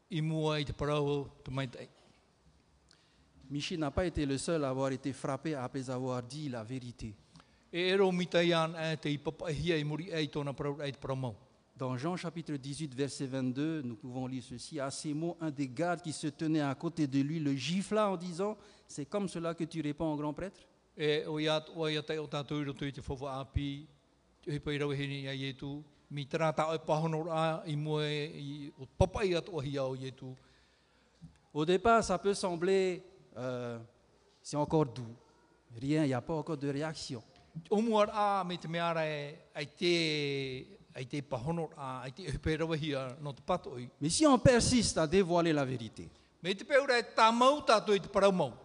i 0.09 0.21
mua 0.21 0.59
i 0.59 0.65
te 0.65 0.73
parau 0.73 1.27
te 1.43 1.51
maitai. 1.51 1.89
Michée 3.49 3.77
n'a 3.77 3.91
pas 3.91 4.05
été 4.05 4.25
le 4.25 4.39
seul 4.39 4.63
à 4.63 4.69
avoir 4.69 4.91
été 4.91 5.13
frappé 5.13 5.53
après 5.53 5.89
avoir 5.91 6.23
dit 6.23 6.49
la 6.49 6.63
vérité. 6.63 7.13
Dans 11.77 11.97
Jean 11.97 12.15
chapitre 12.15 12.55
18, 12.55 12.95
verset 12.95 13.25
22, 13.27 13.81
nous 13.83 13.95
pouvons 13.95 14.25
lire 14.25 14.41
ceci. 14.41 14.79
À 14.79 14.89
ces 14.89 15.13
mots, 15.13 15.37
un 15.41 15.51
des 15.51 15.67
gardes 15.67 16.01
qui 16.01 16.13
se 16.13 16.27
tenait 16.27 16.61
à 16.61 16.73
côté 16.73 17.05
de 17.05 17.19
lui 17.19 17.39
le 17.39 17.53
gifla 17.53 18.09
en 18.09 18.17
disant 18.17 18.57
C'est 18.87 19.05
comme 19.05 19.27
cela 19.27 19.53
que 19.53 19.65
tu 19.65 19.81
réponds 19.81 20.13
au 20.13 20.15
grand 20.15 20.33
prêtre? 20.33 20.61
E 20.97 21.25
o 21.27 21.39
ia 21.39 21.59
o 21.75 21.89
ia 21.89 22.01
te 22.01 22.15
o 22.19 22.27
tātou 22.27 22.61
i 22.61 22.65
roto 22.65 22.87
i 22.87 22.93
te 22.95 23.01
whawha 23.03 23.41
api, 23.41 23.85
te 24.41 24.53
hipa 24.55 24.71
i 24.71 24.79
rau 24.79 24.93
heni 24.95 25.25
a 25.27 25.33
ietu, 25.35 25.83
mi 26.09 26.23
tērā 26.23 26.53
tā 26.55 26.69
o 26.71 26.77
pahono 26.87 27.19
rā 27.27 27.41
i 27.67 27.75
mua 27.75 28.05
i 28.07 28.71
o 28.79 28.87
papai 28.87 29.33
atu 29.35 29.57
o 29.57 29.63
hia 29.63 29.83
o 29.83 29.95
ietu. 29.95 30.31
Au 31.53 31.65
départ, 31.65 32.03
ça 32.03 32.17
peut 32.17 32.33
sembler 32.33 33.03
euh, 33.37 33.79
c'est 34.41 34.57
encore 34.57 34.85
doux. 34.85 35.15
Rien, 35.81 36.03
il 36.03 36.07
n'y 36.07 36.13
a 36.13 36.21
pas 36.21 36.33
encore 36.33 36.57
de 36.57 36.69
réaction. 36.69 37.21
O 37.69 37.81
mua 37.81 38.05
rā 38.05 38.45
me 38.47 38.55
te 38.57 38.67
meara 38.67 39.03
ai 39.03 39.65
te, 39.65 39.91
ai 40.95 41.05
te 41.05 41.21
pahono 41.21 41.67
rā, 41.75 42.03
ai 42.07 42.11
te 42.15 42.23
hipa 42.23 42.51
i 42.51 42.57
rau 42.63 42.75
hia 42.75 43.09
no 43.19 43.33
te 43.33 43.43
patoi. 43.43 43.89
Mais 43.99 44.09
si 44.09 44.25
on 44.25 44.39
persiste 44.39 44.97
à 44.97 45.07
dévoiler 45.07 45.51
la 45.51 45.65
vérité, 45.65 46.07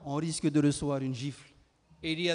on 0.05 0.15
risque 0.17 0.51
de 0.51 0.61
recevoir 0.61 1.03
une 1.03 1.15
gifle 1.15 1.50
et 2.03 2.33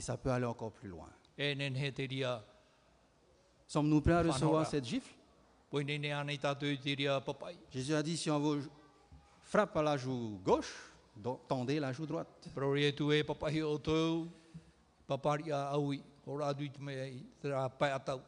ça 0.00 0.16
peut 0.16 0.30
aller 0.30 0.44
encore 0.44 0.72
plus 0.72 0.88
loin. 0.88 1.08
E 1.38 1.54
Sommes-nous 3.66 4.00
prêts 4.00 4.14
à 4.14 4.22
recevoir 4.22 4.66
cette 4.66 4.84
gifle? 4.84 5.12
Jésus 7.70 7.94
a 7.94 8.02
dit 8.02 8.16
si 8.16 8.30
on 8.30 8.38
vous 8.38 8.62
frappe 9.42 9.76
à 9.76 9.82
la 9.82 9.96
joue 9.98 10.40
gauche, 10.42 10.74
tendez 11.46 11.78
la 11.78 11.92
joue 11.92 12.06
droite. 12.06 12.28
Pero 12.54 12.72
ria 12.72 12.92
tu 12.92 13.12
e 13.12 13.22
papahi 13.22 13.62
o 13.62 13.78
tau, 13.78 14.28
paparia 15.06 15.68
aui, 15.68 16.02
o 16.26 16.36
rā 16.38 16.54
dui 16.54 16.70
te 16.70 16.80
mea 16.80 17.06
i 17.08 17.20
te 17.42 17.52
rā 17.52 17.68
pai 17.68 17.92
atau. 17.92 18.20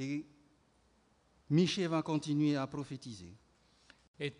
Et 0.00 0.24
Michel 1.50 1.88
va 1.88 2.02
continuer 2.02 2.56
à 2.56 2.66
prophétiser. 2.66 3.34
E 4.18 4.24
i. 4.24 4.32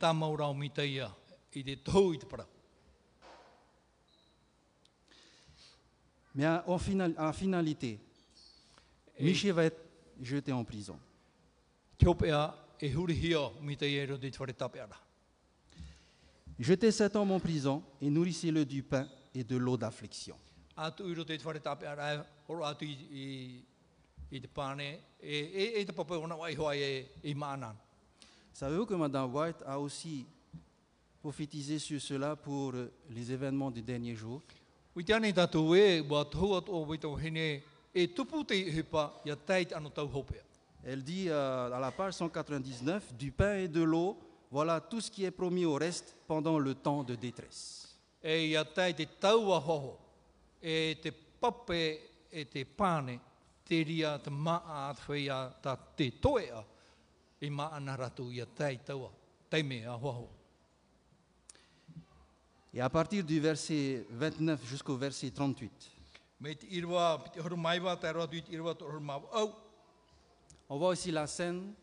Mais 6.35 6.47
en, 6.47 6.79
final- 6.79 7.15
en 7.19 7.33
finalité, 7.33 7.99
Michel 9.19 9.53
va 9.53 9.65
être 9.65 9.81
jeté 10.23 10.51
en 10.53 10.65
prison. 10.65 10.99
E. 12.03 12.07
Jetez 16.59 16.93
cet 16.93 17.17
homme 17.17 17.33
en 17.33 17.41
prison 17.41 17.83
et 18.01 18.09
nourrissez-le 18.09 18.65
du 18.65 18.83
pain 18.83 19.07
et 19.35 19.45
de 19.45 19.57
l'eau 19.57 19.77
d'affliction. 19.77 20.37
Atu 20.77 21.03
e 21.03 22.65
atu 22.65 22.87
i, 22.87 23.65
i, 24.31 24.41
te 24.41 24.49
pāne, 24.49 24.99
e, 25.21 25.37
e, 25.37 25.69
e 25.81 25.85
te 25.85 25.93
papai 25.93 26.19
ona 26.19 26.37
wai 26.39 26.55
hoa 26.55 26.77
e, 26.77 27.07
i 27.25 27.35
maanan. 27.35 27.77
Savez-vous 28.53 28.87
que 28.87 28.95
Madame 28.95 29.35
White 29.35 29.63
a 29.67 29.79
aussi 29.79 30.27
prophétisé 31.23 31.79
sur 31.79 32.01
cela 32.01 32.37
pour 32.37 32.73
les 33.11 33.33
événements 33.33 33.71
des 33.71 33.83
derniers 33.83 34.17
jours 34.17 34.43
Ui 34.97 35.05
te 35.07 35.15
anei 35.15 35.31
tātou 35.31 35.77
e, 35.79 36.01
wa 36.11 36.25
tau 36.27 36.57
atu 36.57 36.75
o 36.75 36.81
waitau 36.89 37.15
hene, 37.17 37.63
e 37.95 38.07
tupu 38.11 38.43
te 38.45 38.57
hipa, 38.59 39.07
ia 39.25 39.37
teit 39.37 39.71
anu 39.73 39.91
tau 39.95 40.11
hopea. 40.11 40.43
Elle 40.83 41.05
dit 41.05 41.29
euh, 41.29 41.71
à 41.71 41.79
la 41.79 41.93
page 41.93 42.15
199, 42.15 43.15
du 43.15 43.31
pain 43.31 43.59
et 43.59 43.69
de 43.69 43.83
l'eau, 43.83 44.19
voilà 44.51 44.81
tout 44.81 45.01
ce 45.01 45.11
qui 45.11 45.25
est 45.25 45.31
promis 45.31 45.65
au 45.65 45.75
reste 45.75 46.17
pendant 46.27 46.59
le 46.59 46.75
temps 46.75 47.05
de 47.05 47.15
détresse. 47.15 47.87
E 48.21 48.51
ia 48.51 48.65
tei 48.65 48.93
te 48.93 49.07
taua 49.21 49.63
hoho, 49.63 49.95
e 50.61 50.99
te 51.01 51.13
pape 51.13 51.81
e 52.29 52.45
te 52.51 52.67
pāne, 52.67 53.21
te 53.71 54.31
maa 54.31 54.95
ta 55.63 55.77
te 55.97 56.11
toea, 56.11 56.65
i 57.41 57.51
ratu 57.97 58.31
ia. 58.33 58.47
Et 62.73 62.81
à 62.81 62.89
partir 62.89 63.25
du 63.25 63.41
verset 63.41 64.07
29 64.11 64.65
jusqu'au 64.67 64.97
verset 64.97 65.31
38, 65.31 65.71
Me 66.41 66.55
te 66.55 66.67
irwa, 66.73 67.19
pi 67.21 67.31
te 67.35 67.41
horu 67.43 67.57
maiwa, 67.57 67.97
te 68.01 68.07
aroa 68.09 68.27
tui 68.27 68.41
te 68.41 68.55
irwa, 68.55 68.73
te 68.75 68.85
horu 68.85 69.01
mau 69.01 69.29
au, 69.35 69.51
on 70.71 70.79
voit 70.79 70.91
aussi 70.91 71.11
la 71.11 71.27
scène 71.27 71.75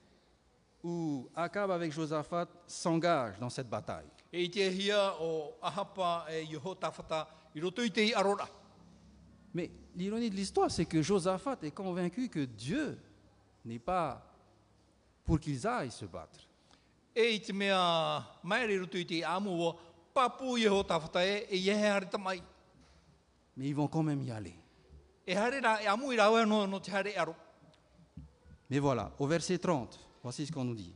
où 0.83 1.29
Akab 1.35 1.69
avec 1.69 1.91
Josaphat 1.91 2.47
s'engage 2.65 3.37
dans 3.39 3.49
cette 3.49 3.69
bataille. 3.69 4.07
Mais 9.57 9.71
l'ironie 9.95 10.29
de 10.29 10.35
l'histoire, 10.35 10.69
c'est 10.69 10.85
que 10.85 11.01
Josaphat 11.01 11.57
est 11.63 11.71
convaincu 11.71 12.29
que 12.29 12.45
Dieu 12.45 12.95
n'est 13.65 13.79
pas 13.79 14.23
pour 15.25 15.39
qu'ils 15.39 15.65
aillent 15.65 15.89
se 15.89 16.05
battre. 16.05 16.47
Mais 23.55 23.69
ils 23.69 23.73
vont 23.73 23.87
quand 23.87 24.03
même 24.03 24.21
y 24.21 24.29
aller. 24.29 24.53
Mais 28.69 28.77
voilà, 28.77 29.11
au 29.17 29.25
verset 29.25 29.57
30, 29.57 29.99
voici 30.21 30.45
ce 30.45 30.51
qu'on 30.51 30.65
nous 30.65 30.75
dit. 30.75 30.93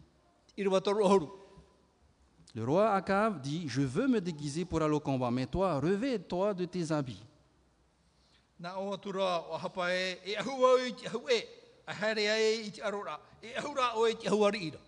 Le 2.54 2.64
roi 2.64 2.92
Akab 2.92 3.42
dit, 3.42 3.68
je 3.68 3.82
veux 3.82 4.08
me 4.08 4.22
déguiser 4.22 4.66
pour 4.66 4.84
aller 4.84 4.94
au 4.94 5.00
combat, 5.00 5.32
mais 5.32 5.48
toi, 5.48 5.80
revêt-toi 5.80 6.54
de 6.54 6.66
tes 6.66 6.92
habits. 6.92 7.24
Nā 8.62 8.76
o 8.78 8.94
atura 8.94 9.42
o 9.50 9.58
hapa 9.58 9.90
e, 9.90 10.20
e 10.24 10.36
ahu 10.38 10.66
au 10.66 10.78
i 10.86 10.94
te 10.94 11.08
ahu 11.08 11.26
e, 11.30 11.40
a 11.88 11.94
hare 11.94 12.28
e 12.30 12.68
i 12.68 12.72
te 12.72 12.82
arora, 12.82 13.18
e 13.42 13.56
ahu 13.58 13.74
rā 13.74 13.88
o 13.98 14.08
i 14.08 14.16
te 14.16 14.28
ahu 14.30 14.46
ari 14.46 14.68
ira. 14.68 14.80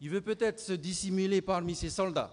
Il 0.00 0.10
veut 0.10 0.20
peut-être 0.20 0.60
se 0.60 0.72
dissimuler 0.74 1.40
parmi 1.40 1.74
ses 1.74 1.90
soldats 1.90 2.30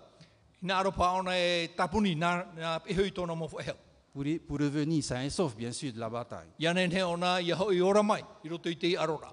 Nā 0.62 0.78
aro 0.78 0.92
paona 0.92 1.34
e 1.34 1.70
tapuni, 1.76 2.16
nā, 2.16 2.46
nā 2.54 2.80
pehui 2.86 3.10
tōna 3.10 3.36
mo 3.36 3.48
whaheo. 3.48 3.74
pour, 4.14 4.60
revenir 4.60 5.02
sain 5.04 5.24
et 5.24 5.30
sauf, 5.32 5.56
bien 5.56 5.72
sûr, 5.72 5.92
de 5.94 6.00
la 6.00 6.10
bataille. 6.10 6.50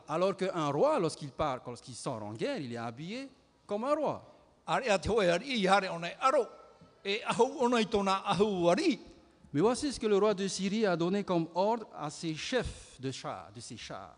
Alors 0.08 0.36
qu'un 0.36 0.68
roi, 0.68 0.98
lorsqu'il 0.98 1.30
part, 1.30 1.60
lorsqu'il 1.66 1.94
sort 1.94 2.22
en 2.22 2.32
guerre, 2.32 2.58
il 2.58 2.72
est 2.72 2.76
habillé 2.76 3.28
comme 3.66 3.84
un 3.84 3.94
roi. 3.94 4.34
Mais 9.52 9.60
voici 9.60 9.92
ce 9.92 9.98
que 9.98 10.06
le 10.06 10.18
roi 10.18 10.34
de 10.34 10.46
Syrie 10.46 10.86
a 10.86 10.96
donné 10.96 11.24
comme 11.24 11.48
ordre 11.54 11.88
à 11.94 12.10
ses 12.10 12.34
chefs 12.34 13.00
de 13.00 13.10
chars, 13.10 13.50
de 13.54 13.60
ses 13.60 13.76
chars. 13.76 14.16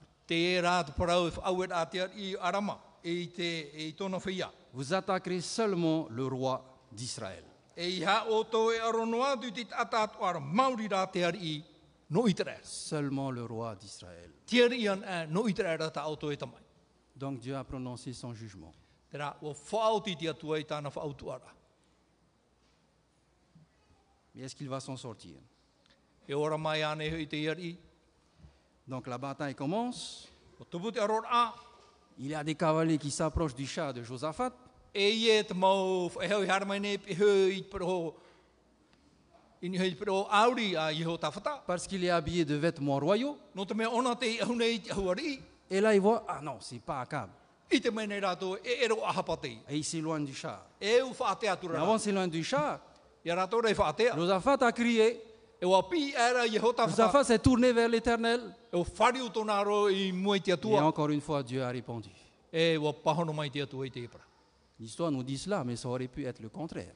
Vous 4.72 4.94
attaquerez 4.94 5.40
seulement 5.40 6.06
le 6.10 6.26
roi 6.26 6.64
d'Israël. 6.92 7.44
E 7.76 7.82
e. 7.82 8.04
Seulement 12.62 13.30
le 13.30 13.44
roi 13.44 13.76
d'Israël. 13.76 14.30
E. 14.52 15.26
Donc 17.16 17.38
Dieu 17.38 17.56
a 17.56 17.64
prononcé 17.64 18.12
son 18.12 18.34
jugement. 18.34 18.72
Te 19.10 19.18
rā, 19.18 19.32
o 19.42 19.54
whaauti 19.72 20.14
te 20.16 20.28
atua 20.30 20.60
i 20.60 20.64
tāna 20.64 20.90
whaautu 20.94 21.32
ara. 21.34 21.50
Mais 24.34 24.42
est-ce 24.44 24.54
qu'il 24.54 24.68
va 24.68 24.80
s'en 24.80 24.96
sortir? 24.96 25.36
Donc 28.86 29.06
la 29.06 29.18
bataille 29.18 29.54
commence. 29.54 30.28
Il 32.18 32.26
y 32.26 32.34
a 32.34 32.44
des 32.44 32.54
cavaliers 32.54 32.98
qui 32.98 33.10
s'approchent 33.10 33.54
du 33.54 33.66
char 33.66 33.94
de 33.94 34.02
Josaphat. 34.02 34.52
parce 41.66 41.86
qu'il 41.86 42.04
est 42.04 42.10
habillé 42.10 42.44
de 42.44 42.54
vêtements 42.56 42.98
royaux. 42.98 43.38
Et 45.70 45.80
là, 45.80 45.94
il 45.94 46.00
voit, 46.00 46.24
ah 46.28 46.40
non, 46.42 46.56
c'est 46.60 46.80
pas 46.80 47.02
Akab. 47.02 47.30
ahapa 49.06 49.36
te. 49.36 49.46
Et 49.46 49.76
il 49.76 49.84
s'éloigne 49.84 50.24
du 50.24 50.34
char. 50.34 50.66
E 50.82 51.02
Mais 51.04 51.56
tura. 51.60 51.80
avant 51.80 51.94
de 51.96 52.00
s'éloigner 52.00 52.30
du 52.30 52.42
char, 52.42 52.80
Josaphat 54.16 54.62
a 54.62 54.72
crié. 54.72 55.20
Josaphat 55.62 57.24
s'est 57.24 57.38
tourné 57.38 57.72
vers 57.72 57.88
l'éternel. 57.88 58.40
Et 58.72 58.76
encore 60.80 61.10
une 61.10 61.20
fois, 61.20 61.42
Dieu 61.42 61.62
a 61.62 61.68
répondu. 61.68 62.10
L'histoire 64.80 65.10
nous 65.10 65.22
dit 65.22 65.36
cela, 65.38 65.62
mais 65.62 65.76
ça 65.76 65.88
aurait 65.88 66.08
pu 66.08 66.24
être 66.24 66.40
le 66.40 66.48
contraire. 66.48 66.94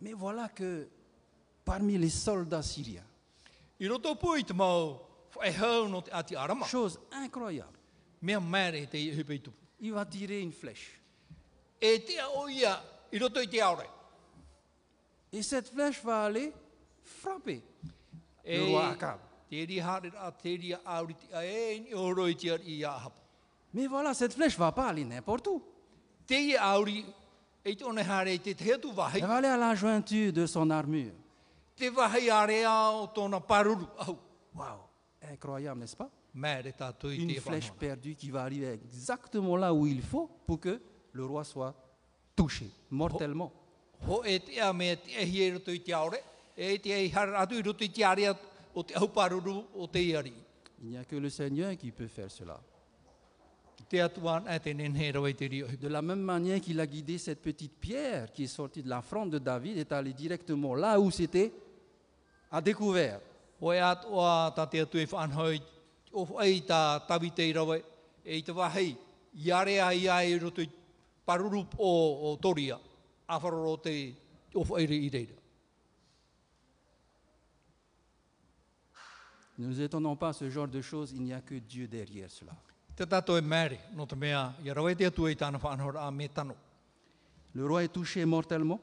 Mais 0.00 0.12
voilà 0.12 0.48
que 0.48 0.88
parmi 1.64 1.96
les 1.96 2.10
soldats 2.10 2.62
syriens, 2.62 3.04
chose 6.66 6.98
incroyable, 7.12 7.78
Il 9.80 9.92
va 9.92 10.04
tirer 10.04 10.40
une 10.40 10.52
flèche. 10.52 11.00
E 11.82 11.98
aore. 13.60 13.82
Et 15.32 15.42
cette 15.42 15.68
flèche 15.68 16.00
va 16.04 16.24
aller 16.26 16.52
frapper 17.02 17.60
E 18.44 18.58
le 18.58 18.64
roi 18.70 18.88
Akab. 18.90 19.18
e. 19.50 19.66
Mais 23.74 23.86
voilà, 23.88 24.14
cette 24.14 24.34
flèche 24.34 24.56
va 24.56 24.70
pas 24.72 24.86
aller 24.88 25.04
n'importe 25.04 25.48
où. 25.48 25.56
E. 25.56 25.62
Elle 29.14 29.26
va 29.26 29.36
aller 29.36 29.48
à 29.48 29.56
la 29.56 29.74
jointure 29.74 30.32
de 30.32 30.46
son 30.46 30.70
armure. 30.70 31.12
Waouh, 34.54 34.78
incroyable, 35.32 35.80
n'est-ce 35.80 35.96
pas? 35.96 36.10
Une 36.34 37.34
flèche 37.40 37.70
perdue 37.72 38.14
qui 38.14 38.30
va 38.30 38.42
arriver 38.42 38.68
exactement 38.72 39.56
là 39.56 39.72
où 39.74 39.86
il 39.86 40.02
faut 40.02 40.30
pour 40.46 40.60
que 40.60 40.80
le 41.12 41.24
roi 41.24 41.44
soit 41.44 41.74
touché 42.34 42.70
mortellement. 42.90 43.52
E 44.08 44.38
e. 44.38 44.40
Il 50.82 50.88
n'y 50.88 50.96
a 50.96 51.04
que 51.04 51.16
le 51.16 51.30
Seigneur 51.30 51.76
qui 51.76 51.92
peut 51.92 52.08
faire 52.08 52.30
cela. 52.30 52.60
E. 53.92 53.96
De 55.80 55.88
la 55.88 56.02
même 56.02 56.22
manière 56.22 56.60
qu'il 56.60 56.80
a 56.80 56.86
guidé 56.86 57.18
cette 57.18 57.42
petite 57.42 57.78
pierre 57.78 58.32
qui 58.32 58.44
est 58.44 58.46
sortie 58.46 58.82
de 58.82 58.88
la 58.88 59.02
fronde 59.02 59.30
de 59.30 59.38
David, 59.38 59.76
est 59.78 59.92
allée 59.92 60.14
directement 60.14 60.74
là 60.74 60.98
où 60.98 61.10
c'était 61.10 61.52
à 62.50 62.60
découvert. 62.60 63.20
E 68.24 68.42
te 68.42 68.52
i 68.52 70.06
i 70.06 70.38
roto 70.38 70.60
i 70.60 70.70
o, 71.78 72.30
o 72.30 72.36
toria, 72.36 72.78
te 73.82 73.90
i 73.90 75.08
reira. 75.08 75.42
Ne 79.58 79.66
nous 79.66 79.80
étonnons 79.80 80.16
pas 80.16 80.32
ce 80.32 80.48
genre 80.50 80.68
de 80.68 80.80
choses, 80.80 81.12
il 81.12 81.22
n'y 81.22 81.32
a 81.32 81.40
que 81.40 81.54
Dieu 81.54 81.86
derrière 81.86 82.30
cela. 82.30 82.52
E 82.98 83.04
e. 83.04 83.08
Le 87.54 87.66
roi 87.66 87.84
est 87.84 87.88
touché 87.88 88.24
mortellement. 88.24 88.80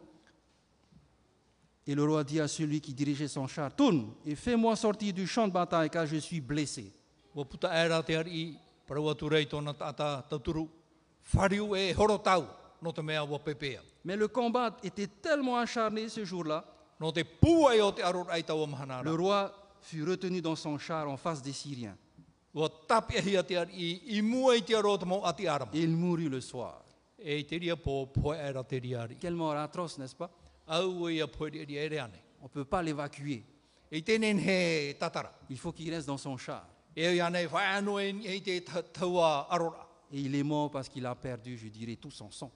Et 1.87 1.95
le 1.95 2.03
roi 2.03 2.23
dit 2.23 2.39
à 2.39 2.47
celui 2.47 2.81
qui 2.81 2.93
dirigeait 2.93 3.27
son 3.27 3.47
char, 3.47 3.75
tourne 3.75 4.13
et 4.25 4.35
fais-moi 4.35 4.75
sortir 4.75 5.11
du 5.11 5.25
champ 5.25 5.47
de 5.47 5.53
bataille 5.53 5.89
car 5.89 6.05
je 6.05 6.17
suis 6.17 6.39
blessé. 6.39 6.91
Puta 7.33 7.69
e 7.71 7.89
rā 7.89 8.05
te 8.05 8.17
ari, 8.17 8.57
paraua 8.87 9.15
tu 9.15 9.29
rei 9.29 9.45
tōna 9.45 9.73
tata 9.77 10.23
tauturu, 10.29 10.69
whariu 11.33 11.75
e 11.75 11.93
horo 11.93 12.17
tau, 12.17 12.47
no 12.81 12.91
te 12.91 13.01
mea 13.01 13.23
wa 13.23 13.39
pepea. 13.39 13.81
Mais 14.03 14.17
le 14.17 14.27
combat 14.27 14.75
était 14.83 15.07
tellement 15.07 15.57
acharné 15.57 16.09
ce 16.09 16.25
jour-là, 16.25 16.65
le 16.99 17.05
roi 19.15 19.53
fut 19.81 20.03
retenu 20.03 20.41
dans 20.41 20.55
son 20.55 20.77
char 20.77 21.09
en 21.09 21.15
face 21.15 21.41
des 21.41 21.53
Syriens. 21.53 21.95
Et 22.53 22.59
il 24.07 24.21
mourut 24.23 24.61
le 26.29 26.41
soir. 26.41 26.83
E. 27.19 27.43
Quelle 29.19 29.35
mort 29.35 29.55
atroce, 29.55 29.97
n'est-ce 29.97 30.15
pas? 30.15 30.29
E. 30.69 30.81
On 30.81 31.07
ne 32.43 32.49
peut 32.49 32.65
pas 32.65 32.81
l'évacuer. 32.81 33.45
Il 33.91 34.03
faut 35.57 35.71
qu'il 35.71 35.93
reste 35.93 36.07
dans 36.07 36.17
son 36.17 36.35
char. 36.37 36.67
E 36.95 37.01
e. 37.01 37.21
Et 40.11 40.21
il 40.21 40.35
est 40.35 40.43
mort 40.43 40.71
parce 40.71 40.89
qu'il 40.89 41.05
a 41.05 41.13
perdu, 41.15 41.57
je 41.57 41.67
dirais, 41.67 41.95
tout 41.95 42.11
son 42.11 42.31
sang. 42.31 42.51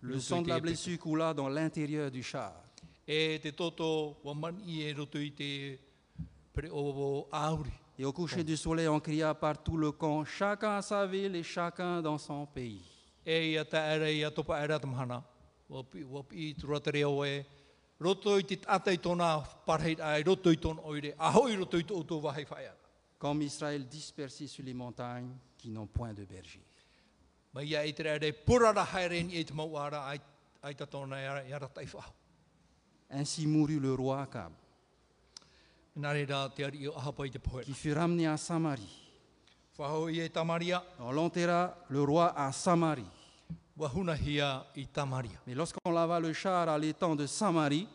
Le 0.00 0.20
sang 0.20 0.42
de 0.42 0.48
la 0.48 0.60
blessure 0.60 0.98
coula 0.98 1.34
dans 1.34 1.48
l'intérieur 1.48 2.10
du 2.10 2.22
char. 2.22 2.54
E 3.08 3.38
e. 3.38 3.40
Et 7.96 8.04
au 8.04 8.12
coucher 8.12 8.42
du 8.42 8.56
soleil, 8.56 8.88
on 8.88 8.98
cria 8.98 9.34
par 9.34 9.62
tout 9.62 9.76
le 9.76 9.92
camp, 9.92 10.24
chacun 10.24 10.76
à 10.76 10.82
sa 10.82 11.06
ville 11.06 11.36
et 11.36 11.44
chacun 11.44 12.02
dans 12.02 12.18
son 12.18 12.44
pays. 12.46 12.82
Comme 23.18 23.42
Israël 23.42 23.86
dispersé 23.86 24.46
sur 24.46 24.64
les 24.64 24.74
montagnes 24.74 25.36
qui 25.56 25.70
n'ont 25.70 25.86
point 25.86 26.12
de 26.12 26.24
berger. 26.24 26.62
Ainsi 33.10 33.46
mourut 33.46 33.78
le 33.78 33.94
roi 33.94 34.22
Akab, 34.22 34.52
qui 37.64 37.74
fut 37.74 37.92
ramené 37.92 38.26
à 38.26 38.36
Samarie. 38.36 39.04
I 39.78 40.20
e 40.20 40.80
On 41.00 41.12
l'enterra 41.12 41.76
le 41.88 42.02
roi 42.02 42.36
à 42.36 42.52
Samarie. 42.52 43.04
Mais 45.46 45.54
lorsqu'on 45.54 45.90
lava 45.90 46.20
le 46.20 46.32
char 46.32 46.68
à 46.68 46.78
l'étang 46.78 47.16
de 47.16 47.26
Samarie, 47.26 47.88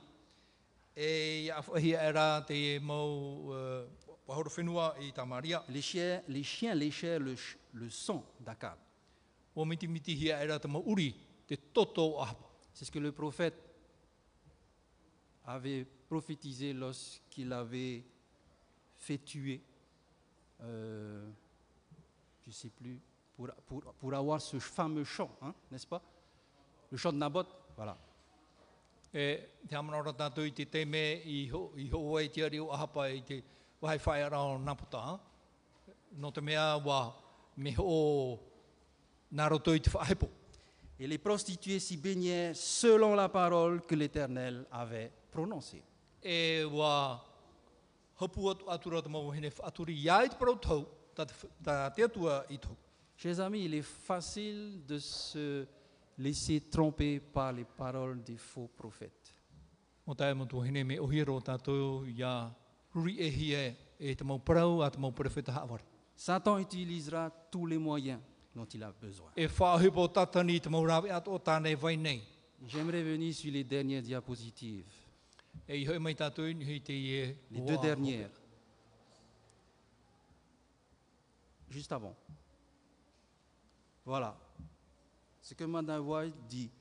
E 1.02 1.50
e 1.50 1.82
les 5.70 5.82
chiens, 5.82 6.22
les 6.28 6.44
chiens 6.44 6.76
léchèrent 6.76 7.20
le, 7.20 7.36
le 7.74 7.90
sang 7.90 8.26
d'Akab. 8.42 8.78
C'est 12.74 12.86
ce 12.86 12.92
que 12.92 13.00
le 13.00 13.12
prophète 13.14 13.56
avait 15.46 15.86
prophétisé 16.10 16.74
lorsqu'il 16.74 17.54
avait 17.54 18.04
fait 18.98 19.20
tuer, 19.20 19.62
euh, 20.62 21.30
je 22.44 22.50
ne 22.50 22.54
sais 22.54 22.70
plus, 22.70 23.00
pour, 23.40 23.48
pour, 23.68 23.94
pour 23.94 24.14
avoir 24.14 24.42
ce 24.42 24.60
fameux 24.60 25.06
chant, 25.06 25.30
hein, 25.42 25.54
n'est-ce 25.72 25.88
pas? 25.88 26.02
Le 26.92 26.98
chant 26.98 27.14
de 27.14 27.18
Naboth, 27.18 27.48
voilà. 27.78 27.96
E 29.14 29.24
te 29.68 29.74
amanora 29.80 30.12
tātou 30.14 30.44
i 30.46 30.52
te 30.54 30.66
te 30.70 30.84
me 30.86 31.00
i 31.26 31.48
ho, 31.50 31.72
i 31.80 31.88
ho 31.90 32.02
te 32.30 32.44
ari 32.46 32.60
o 32.60 32.68
ahapa 32.70 33.08
i 33.10 33.22
te 33.24 33.40
wahai 33.82 33.98
whai 34.06 34.22
ara 34.22 34.42
o 34.44 34.58
Naputa. 34.60 35.00
ha? 35.00 35.20
No 36.18 36.32
te 36.32 36.42
mea 36.42 36.76
wa 36.78 37.14
me 37.58 37.74
ho 37.78 38.38
nā 39.32 39.48
roto 39.50 39.74
i 39.74 39.80
te 39.80 39.90
whahepo. 39.90 40.28
Et 41.00 41.08
les 41.08 41.18
prostituées 41.18 41.80
s'y 41.80 41.96
baignèrent 41.98 42.56
selon 42.56 43.16
la 43.16 43.30
parole 43.30 43.82
que 43.82 43.96
l'Éternel 43.96 44.66
avait 44.70 45.12
prononcée. 45.32 45.82
E 46.22 46.66
wa 46.66 47.24
hapu 48.20 48.50
atu 48.50 48.70
atura 48.70 49.02
te 49.02 49.08
mau 49.10 49.32
hene 49.34 49.50
aturi 49.64 49.96
ia 50.04 50.26
i 50.26 50.30
te 50.30 50.36
parau 50.36 50.58
tau, 50.60 50.84
tā 51.16 51.26
te, 51.26 51.34
wh- 51.34 51.50
tā 51.64 51.90
te 51.96 52.04
atua 52.04 52.44
i 52.50 52.58
tau. 52.60 52.76
Chers 53.22 53.42
amis, 53.42 53.66
il 53.66 53.74
est 53.74 53.82
facile 53.82 54.82
de 54.88 54.98
se 54.98 55.68
laisser 56.18 56.62
tromper 56.62 57.20
par 57.20 57.52
les 57.52 57.66
paroles 57.66 58.24
des 58.24 58.38
faux 58.38 58.70
prophètes. 58.78 59.36
E 60.08 60.12
e 60.12 60.14
haawari. 65.52 65.84
Satan 66.16 66.60
utilisera 66.60 67.30
tous 67.52 67.66
les 67.66 67.78
moyens 67.78 68.22
dont 68.56 68.64
il 68.66 68.82
a 68.84 68.94
besoin. 68.94 69.32
E. 69.38 69.50
J'aimerais 72.68 73.04
venir 73.04 73.34
sur 73.34 73.52
les 73.52 73.64
dernières 73.66 74.02
diapositives, 74.02 74.86
E 75.68 75.74
les 77.52 77.62
deux 77.62 77.78
dernières. 77.80 78.32
Juste 81.70 81.92
avant. 81.92 82.16
Voilà. 84.10 84.36
Ce 85.40 85.54
que 85.54 85.66
Madame 85.66 86.10
White 86.10 86.34
dit. 86.50 86.72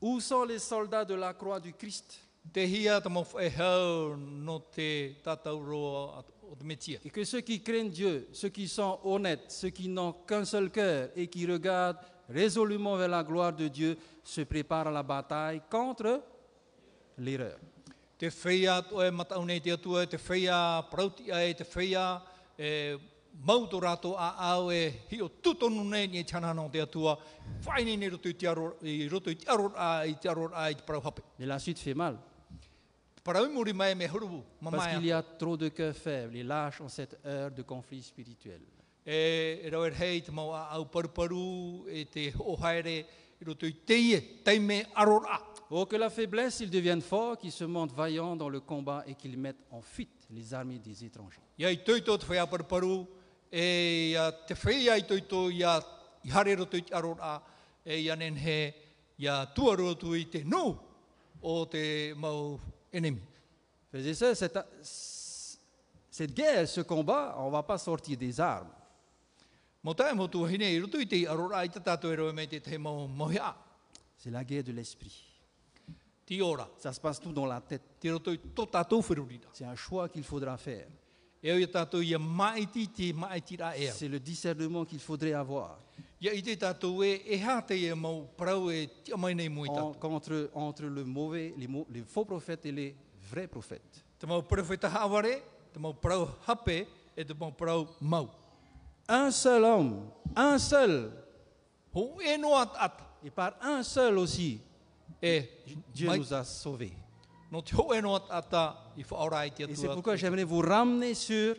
Où 0.00 0.20
sont 0.20 0.44
les 0.44 0.60
soldats 0.60 1.04
de 1.04 1.14
la 1.14 1.34
croix 1.34 1.58
du 1.58 1.72
Christ? 1.72 2.20
Et 7.04 7.10
que 7.10 7.24
ceux 7.24 7.40
qui 7.40 7.60
craignent 7.60 7.90
Dieu, 7.90 8.28
ceux 8.32 8.50
qui 8.50 8.68
sont 8.68 9.00
honnêtes, 9.02 9.50
ceux 9.50 9.70
qui 9.70 9.88
n'ont 9.88 10.12
qu'un 10.12 10.44
seul 10.44 10.70
cœur 10.70 11.10
et 11.16 11.26
qui 11.26 11.44
regardent 11.44 11.98
résolument 12.28 12.96
vers 12.96 13.08
la 13.08 13.24
gloire 13.24 13.52
de 13.52 13.66
Dieu, 13.66 13.98
se 14.22 14.42
préparent 14.42 14.86
à 14.86 14.92
la 14.92 15.02
bataille 15.02 15.62
contre 15.68 16.22
l'erreur. 17.18 17.58
Mau 23.44 23.66
tō 23.70 23.80
rātou 23.82 24.16
a 24.18 24.32
au 24.54 24.70
e 24.72 25.04
hi 25.10 25.20
o 25.22 25.28
tutonu 25.28 25.84
nei 25.84 26.08
ni 26.08 26.18
e 26.18 26.24
chana 26.24 26.52
no 26.54 26.68
te 26.70 26.80
atua, 26.80 27.16
whai 27.66 27.84
nei 27.84 27.96
nei 27.96 28.08
roto 28.08 28.32
te 28.34 28.46
aro, 28.46 28.76
i 28.82 29.08
roto 29.08 29.34
te 29.34 29.46
aro 29.46 29.72
a, 29.76 30.04
i 30.06 30.16
te 30.18 30.28
aro 30.28 30.50
a, 30.52 30.70
i 30.70 30.76
parau 30.86 31.02
hape. 31.04 31.22
Et 31.38 31.46
la 31.46 31.58
suite 31.58 31.78
fait 31.78 31.94
mal. 31.94 32.18
Parce 34.62 34.88
qu'il 34.88 35.06
y 35.06 35.12
a. 35.12 35.22
trop 35.22 35.56
de 35.56 35.68
cœurs 35.68 35.94
faibles 35.94 36.36
et 36.36 36.42
lâches 36.42 36.80
en 36.80 36.88
cette 36.88 37.18
heure 37.26 37.50
de 37.50 37.62
conflit 37.62 38.02
spirituel. 38.02 38.60
E, 39.04 39.60
e 39.64 39.70
rau 39.70 39.84
er 39.84 39.94
hei 39.96 40.20
te 40.20 40.30
mau 40.30 40.52
au 40.52 40.84
paruparu, 40.84 41.86
e 41.88 42.04
te 42.04 42.32
o 42.40 42.56
haere, 42.60 43.06
i 43.40 43.44
roto 43.44 43.66
i 43.66 43.72
te 43.84 43.96
ie, 43.96 44.20
teime 44.44 44.86
aro 44.94 45.22
a. 45.26 45.38
Oh, 45.70 45.84
que 45.84 45.96
la 45.98 46.08
faiblesse, 46.08 46.60
ils 46.60 46.70
deviennent 46.70 47.02
forts, 47.02 47.36
qu'ils 47.36 47.52
se 47.52 47.64
montrent 47.64 47.94
vaillants 47.94 48.36
dans 48.36 48.48
le 48.48 48.60
combat 48.60 49.04
et 49.06 49.14
qu'ils 49.14 49.36
mettent 49.36 49.66
en 49.70 49.82
fuite 49.82 50.26
les 50.30 50.54
armées 50.54 50.78
des 50.78 51.04
étrangers. 51.04 51.42
E 53.50 54.10
ia 54.12 54.30
te 54.46 54.54
whea 54.54 54.96
i 54.96 55.06
toito 55.06 55.50
ia 55.50 55.78
i 56.24 56.30
hare 56.30 56.54
roto 56.54 56.76
i 56.76 56.82
te 56.82 56.94
aro 56.94 57.16
a, 57.20 57.40
e 57.84 58.00
ia 58.02 58.16
nen 58.16 58.36
he, 58.36 58.74
ia 59.18 59.46
tuaro 59.54 59.94
tu 59.96 60.14
i 60.14 60.26
te 60.28 60.44
no 60.44 60.78
o 61.40 61.64
te 61.66 62.14
mau. 62.16 62.58
Frères 63.90 64.06
et 64.06 64.14
sœurs, 64.14 64.36
cette, 64.36 64.58
cette 64.82 66.34
guerre, 66.34 66.66
ce 66.66 66.80
combat, 66.80 67.36
on 67.38 67.46
ne 67.46 67.52
va 67.52 67.62
pas 67.62 67.78
sortir 67.78 68.16
des 68.16 68.40
armes. 68.40 68.70
C'est 74.16 74.30
la 74.30 74.44
guerre 74.44 74.64
de 74.64 74.72
l'esprit. 74.72 75.24
Ça 76.78 76.92
se 76.92 77.00
passe 77.00 77.20
tout 77.20 77.32
dans 77.32 77.46
la 77.46 77.60
tête. 77.60 77.82
C'est 79.52 79.64
un 79.64 79.76
choix 79.76 80.08
qu'il 80.08 80.24
faudra 80.24 80.56
faire. 80.56 80.88
E 81.42 81.48
ea. 83.76 83.90
C'est 83.92 84.08
le 84.08 84.18
discernement 84.18 84.84
qu'il 84.84 84.98
faudrait 84.98 85.32
avoir 85.34 85.78
e, 88.70 88.88
e 89.08 89.12
e 89.46 89.48
en- 89.70 89.94
entre, 90.14 90.50
entre 90.54 90.82
le 90.86 91.04
mauvais, 91.04 91.54
les, 91.56 91.68
les 91.90 92.02
faux 92.02 92.24
prophètes 92.24 92.66
et 92.66 92.72
les 92.72 92.94
vrais 93.30 93.46
prophètes. 93.46 94.04
Un 99.08 99.30
seul 99.30 99.64
homme, 99.64 100.10
un 100.36 100.58
seul, 100.58 101.10
et 103.24 103.30
par 103.30 103.54
un 103.62 103.82
seul 103.82 104.18
aussi, 104.18 104.60
E, 105.22 105.42
Dieu 105.94 106.08
nous 106.18 106.32
a 106.34 106.44
sauvés. 106.44 106.92
E 107.52 107.58
Et 109.68 109.74
c'est 109.74 109.88
pourquoi 109.88 110.16
j'aimerais 110.16 110.44
vous 110.44 110.60
ramener 110.60 111.14
sur 111.14 111.56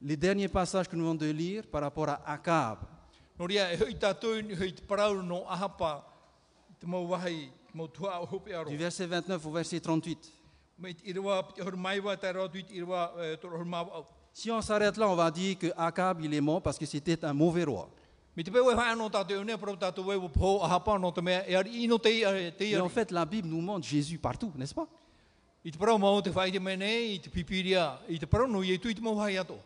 les 0.00 0.16
derniers 0.16 0.48
passages 0.48 0.88
que 0.88 0.96
nous 0.96 1.04
venons 1.04 1.14
de 1.14 1.30
lire 1.30 1.66
par 1.66 1.82
rapport 1.82 2.08
à 2.08 2.22
Akab. 2.30 2.78
E 3.38 3.42
aro. 8.54 8.70
Du 8.70 8.76
verset 8.76 9.06
29 9.06 9.46
au 9.46 9.50
verset 9.50 9.80
38. 9.80 10.32
Me 10.78 10.92
te 10.92 11.08
irawa, 11.08 11.48
te 11.54 11.62
hor 11.62 11.76
maiwa, 11.76 12.16
te 12.16 12.32
rau 12.32 12.48
tuit 12.48 12.70
irawa, 12.70 13.14
e. 13.18 13.36
Si 14.32 14.50
on 14.50 14.62
s'arrête 14.62 14.96
là, 14.96 15.08
on 15.08 15.16
va 15.16 15.30
dire 15.30 15.58
que 15.58 15.72
Akab, 15.76 16.20
il 16.20 16.32
est 16.32 16.40
mort 16.40 16.62
parce 16.62 16.78
que 16.78 16.86
c'était 16.86 17.24
un 17.24 17.32
mauvais 17.32 17.64
roi. 17.64 17.90
Et 22.60 22.78
en 22.78 22.88
fait, 22.88 23.10
la 23.10 23.24
Bible 23.24 23.48
nous 23.48 23.60
montre 23.60 23.84
Jésus 23.86 24.18
partout, 24.18 24.52
n'est-ce 24.54 24.74
pas? 24.74 24.86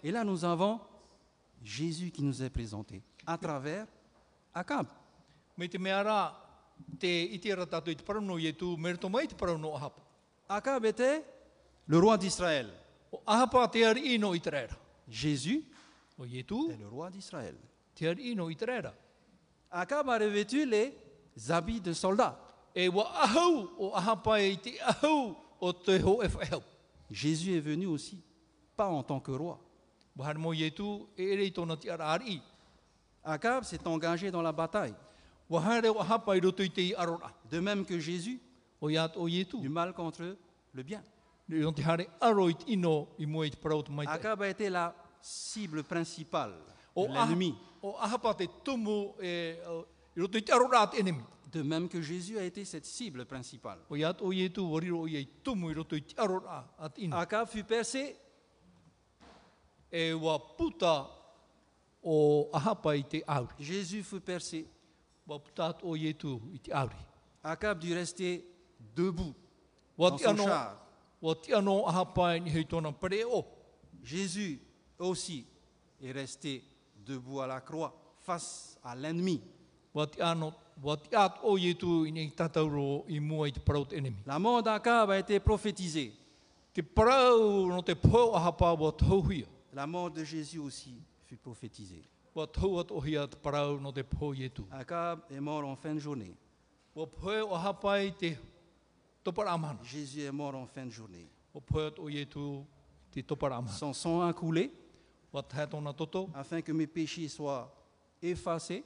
Et 0.02 0.10
là, 0.10 0.24
nous 0.24 0.42
avons 0.44 0.80
Jésus 1.62 2.10
qui 2.10 2.22
nous 2.22 2.42
est 2.42 2.48
présenté 2.48 3.02
à 3.26 3.36
travers 3.36 3.86
Akab. 4.54 4.86
Akab 10.48 10.84
était 10.86 11.22
le 11.86 11.98
roi 11.98 12.16
d'Israël. 12.16 12.70
Jésus 15.08 15.62
est 16.24 16.50
le 16.50 16.88
roi 16.88 17.10
d'Israël. 17.10 17.54
Akab 19.70 20.08
a 20.10 20.18
revêtu 20.18 20.66
les 20.66 20.94
habits 21.50 21.80
de 21.80 21.92
soldat? 21.92 22.38
Jésus 27.10 27.56
est 27.56 27.60
venu 27.60 27.86
aussi, 27.86 28.22
pas 28.76 28.88
en 28.88 29.02
tant 29.02 29.20
que 29.20 29.30
roi. 29.32 29.58
Akab 33.24 33.64
s'est 33.64 33.86
engagé 33.86 34.30
dans 34.30 34.42
la 34.42 34.52
bataille? 34.52 34.94
De 37.50 37.60
même 37.60 37.84
que 37.84 37.98
Jésus, 37.98 38.40
du 39.60 39.68
mal 39.68 39.92
contre 39.92 40.36
le 40.74 40.82
bien. 40.82 41.02
Akab 44.10 44.42
a 44.42 44.48
été 44.48 44.70
la 44.70 44.94
cible 45.20 45.82
principale? 45.84 46.54
L'ennemi. 46.96 47.54
o 47.82 47.96
ahapa 47.98 48.34
te 48.34 48.46
tumu 48.64 49.14
e, 49.20 49.58
o, 49.66 49.86
i 50.16 50.20
roto 50.20 50.38
i 50.38 50.42
te 50.42 50.52
arora 50.52 50.86
te 50.86 50.98
enemi. 50.98 51.24
De 51.52 51.62
même 51.62 51.88
que 51.88 52.00
Jésus 52.00 52.38
a 52.38 52.44
été 52.44 52.64
cette 52.64 52.86
cible 52.86 53.26
principale. 53.26 53.78
Akab 57.12 57.46
fut 57.46 57.64
percé. 57.64 58.16
Jésus 63.58 64.02
fut 64.02 64.20
percé. 64.20 64.66
Akab 67.44 67.78
dut 67.78 67.92
rester 67.92 68.46
debout 68.96 69.34
dans 69.98 70.16
son 70.16 70.36
char. 70.36 70.78
Jésus 74.02 74.60
aussi 74.98 75.46
est 76.02 76.12
resté 76.12 76.64
debout 77.04 77.40
à 77.40 77.46
la 77.46 77.60
croix 77.60 77.94
face 78.20 78.78
à 78.82 78.94
l'ennemi. 78.94 79.40
La 84.26 84.38
mort 84.38 84.62
d'Akab 84.62 85.10
a 85.10 85.18
été 85.18 85.38
prophétisée. 85.40 86.12
La 89.74 89.86
mort 89.86 90.10
de 90.10 90.24
Jésus 90.24 90.58
aussi 90.58 90.96
fut 91.26 91.36
prophétisée. 91.36 92.02
Akab 94.70 95.20
est 95.30 95.40
mort 95.40 95.64
en 95.66 95.76
fin 95.76 95.94
de 95.94 95.98
journée. 96.00 96.34
Jésus 99.84 100.22
est 100.22 100.32
mort 100.32 100.54
en 100.54 100.66
fin 100.66 100.86
de 100.86 100.90
journée. 100.90 101.28
Son 103.68 103.92
sang 103.92 104.22
a 104.22 104.32
coulé 104.32 104.72
Afin 106.34 106.60
que 106.62 106.72
mes 106.72 106.86
péchés 106.86 107.28
soient 107.28 107.74
effacés, 108.20 108.84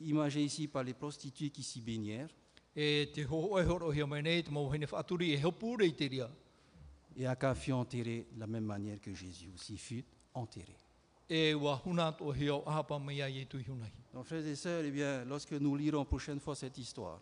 imagés 0.00 0.44
ici 0.44 0.68
par 0.68 0.84
les 0.84 0.94
prostituées 0.94 1.50
qui 1.50 1.62
s'y 1.62 1.80
baignèrent. 1.80 2.28
E 2.76 3.06
e 3.16 3.24
e. 6.20 6.28
Et 7.16 7.26
Akab 7.26 7.56
fut 7.56 7.72
enterré 7.72 8.26
de 8.32 8.38
la 8.38 8.46
même 8.46 8.64
manière 8.64 9.00
que 9.00 9.12
Jésus 9.12 9.50
aussi 9.52 9.76
fut 9.76 10.04
enterré. 10.34 10.76
Donc, 14.14 14.24
frères 14.24 14.46
et 14.46 14.54
sœurs, 14.54 14.84
eh 14.84 14.90
bien, 14.90 15.24
lorsque 15.24 15.52
nous 15.52 15.76
lirons 15.76 16.04
prochaine 16.04 16.38
fois 16.38 16.54
cette 16.54 16.78
histoire, 16.78 17.20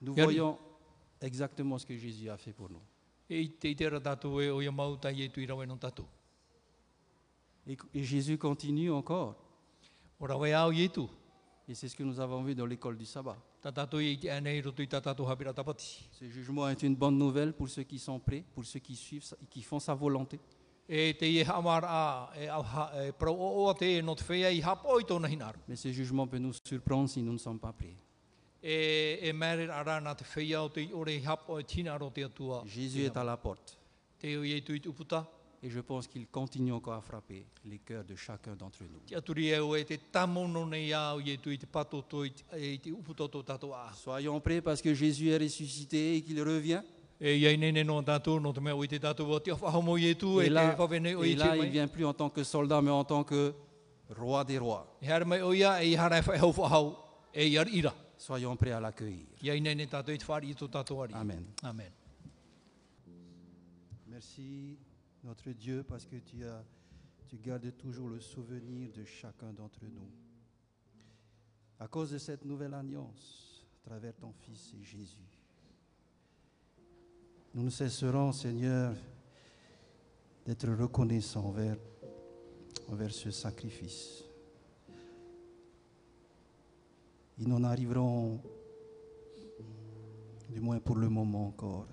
nous 0.00 0.14
voyons 0.14 0.58
exactement 1.20 1.78
ce 1.78 1.86
que 1.86 1.96
Jésus 1.96 2.28
a 2.30 2.36
fait 2.36 2.52
pour 2.52 2.70
nous. 2.70 2.82
E 3.28 3.40
i 3.40 3.48
e 4.40 4.50
o 4.50 4.62
ia 4.62 4.70
mau 4.70 4.96
tai 4.96 5.20
e 5.22 5.28
tui 5.28 5.46
rawe 5.46 5.66
no 5.66 5.76
tatu. 5.76 6.04
Et, 7.66 7.76
et 7.94 8.04
Jésus 8.04 8.38
continue 8.38 8.90
encore. 8.92 9.34
O 10.20 10.26
rawe 10.26 10.54
au 10.54 10.70
i 10.72 10.84
e 10.84 10.88
tu, 10.88 11.00
Et 11.68 11.74
c'est 11.74 11.88
ce 11.88 11.96
que 11.96 12.04
nous 12.04 12.20
avons 12.20 12.44
vu 12.44 12.54
dans 12.54 12.66
l'école 12.66 12.96
du 12.96 13.04
sabbat. 13.04 13.36
tapati. 13.60 13.98
Ce 16.12 16.28
jugement 16.28 16.68
est 16.68 16.80
une 16.84 16.94
bonne 16.94 17.18
nouvelle 17.18 17.52
pour 17.52 17.68
ceux 17.68 17.82
qui 17.82 17.98
sont 17.98 18.20
prêts, 18.20 18.44
pour 18.54 18.64
ceux 18.64 18.78
qui 18.78 18.94
suivent, 18.94 19.24
sa- 19.24 19.36
qui 19.50 19.62
font 19.62 19.80
sa 19.80 19.94
volonté. 19.94 20.38
E 20.88 21.10
e 21.10 21.16
e 21.20 21.40
e 21.40 21.42
e. 21.42 21.46
Mais 25.66 25.74
ce 25.76 25.90
jugement 25.90 26.28
peut 26.28 26.38
nous 26.38 26.52
surprendre 26.64 27.08
si 27.08 27.20
nous 27.22 27.32
ne 27.32 27.38
sommes 27.38 27.58
pas 27.58 27.72
prêts. 27.72 27.96
Jésus 32.66 33.04
est 33.04 33.16
à 33.16 33.22
la 33.22 33.36
porte. 33.36 33.78
E 34.24 34.26
et 35.62 35.70
je 35.70 35.80
pense 35.80 36.06
qu'il 36.06 36.26
continue 36.26 36.72
encore 36.72 36.94
à 36.94 37.00
frapper 37.00 37.46
les 37.64 37.78
cœurs 37.78 38.04
de 38.04 38.14
chacun 38.16 38.54
d'entre 38.56 38.82
nous. 38.82 39.00
E 39.08 39.16
e 42.56 42.76
e 42.76 42.90
e. 42.90 43.94
Soyons 43.94 44.40
prêts 44.40 44.60
parce 44.60 44.82
que 44.82 44.92
Jésus 44.94 45.28
est 45.30 45.38
ressuscité 45.38 46.16
et 46.16 46.22
qu'il 46.22 46.40
revient. 46.42 46.82
E 47.20 47.24
e 47.24 47.28
e 47.28 47.52
Et 50.42 50.48
là, 50.50 50.76
et 51.24 51.34
là, 51.36 51.56
il 51.56 51.62
mai. 51.62 51.68
vient 51.68 51.88
plus 51.88 52.04
en 52.04 52.12
tant 52.14 52.30
que 52.30 52.42
soldat, 52.42 52.82
mais 52.82 52.90
en 52.90 53.04
tant 53.04 53.22
que 53.24 53.54
roi 54.10 54.44
des 54.44 54.58
rois. 54.58 54.98
Soyons 58.18 58.56
prêts 58.56 58.72
à 58.72 58.80
l'accueillir. 58.80 59.26
Amen. 61.14 61.44
Merci, 64.08 64.78
notre 65.22 65.50
Dieu, 65.50 65.84
parce 65.86 66.06
que 66.06 66.16
tu, 66.16 66.44
as, 66.44 66.64
tu 67.28 67.36
gardes 67.36 67.76
toujours 67.76 68.08
le 68.08 68.20
souvenir 68.20 68.90
de 68.92 69.04
chacun 69.04 69.52
d'entre 69.52 69.84
nous. 69.84 70.10
À 71.78 71.88
cause 71.88 72.12
de 72.12 72.18
cette 72.18 72.44
nouvelle 72.44 72.72
alliance, 72.72 73.66
à 73.84 73.90
travers 73.90 74.14
ton 74.16 74.32
Fils 74.32 74.72
et 74.72 74.82
Jésus, 74.82 75.18
nous 77.52 77.64
ne 77.64 77.70
cesserons, 77.70 78.32
Seigneur, 78.32 78.94
d'être 80.44 80.68
reconnaissants 80.68 81.46
envers, 81.46 81.76
envers 82.88 83.12
ce 83.12 83.30
sacrifice. 83.30 84.25
Et 87.38 87.44
nous 87.44 87.58
n'arriverons, 87.58 88.40
du 90.48 90.60
moins 90.60 90.78
pour 90.78 90.96
le 90.96 91.08
moment 91.08 91.48
encore, 91.48 91.86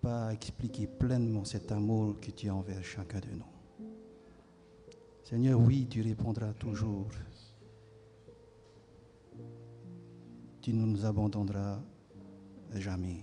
pas 0.00 0.26
à 0.26 0.32
expliquer 0.32 0.88
pleinement 0.88 1.44
cet 1.44 1.70
amour 1.70 2.18
que 2.20 2.32
tu 2.32 2.48
as 2.48 2.54
envers 2.54 2.82
chacun 2.82 3.20
de 3.20 3.30
nous. 3.30 3.88
Seigneur, 5.22 5.60
oui, 5.60 5.86
tu 5.88 6.02
répondras 6.02 6.52
toujours. 6.52 7.06
Tu 10.60 10.72
ne 10.72 10.84
nous 10.84 11.04
abandonneras 11.04 11.80
jamais. 12.74 13.20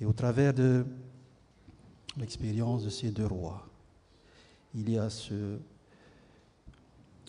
Et 0.00 0.06
au 0.06 0.12
travers 0.12 0.54
de 0.54 0.86
l'expérience 2.16 2.84
de 2.84 2.90
ces 2.90 3.10
deux 3.10 3.26
rois, 3.26 3.66
il 4.74 4.88
y 4.88 4.98
a 4.98 5.10
ce, 5.10 5.58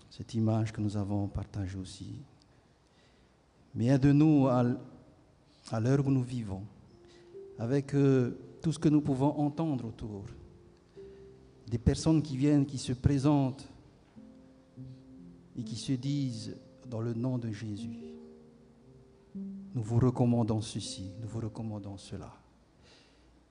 cette 0.10 0.34
image 0.34 0.72
que 0.72 0.80
nous 0.80 0.96
avons 0.96 1.28
partagée 1.28 1.78
aussi. 1.78 2.22
Mais 3.76 3.88
aide-nous 3.88 4.48
à, 4.48 4.64
à 5.72 5.80
l'heure 5.80 6.06
où 6.06 6.12
nous 6.12 6.24
vivons, 6.24 6.64
avec 7.58 7.94
euh, 7.96 8.38
tout 8.62 8.72
ce 8.72 8.80
que 8.80 8.90
nous 8.90 9.02
pouvons 9.02 9.38
entendre 9.40 9.88
autour, 9.88 10.26
des 11.68 11.78
personnes 11.78 12.22
qui 12.22 12.38
viennent, 12.38 12.66
qui 12.66 12.78
se 12.78 12.94
présentent 12.94 13.68
et 15.58 15.64
qui 15.64 15.76
se 15.76 15.94
disent 15.94 16.56
dans 16.88 17.02
le 17.02 17.14
nom 17.14 17.38
de 17.38 17.52
Jésus, 17.52 17.98
nous 19.74 19.82
vous 19.82 20.00
recommandons 20.00 20.62
ceci, 20.62 21.12
nous 21.22 21.28
vous 21.28 21.40
recommandons 21.40 21.98
cela. 21.98 22.32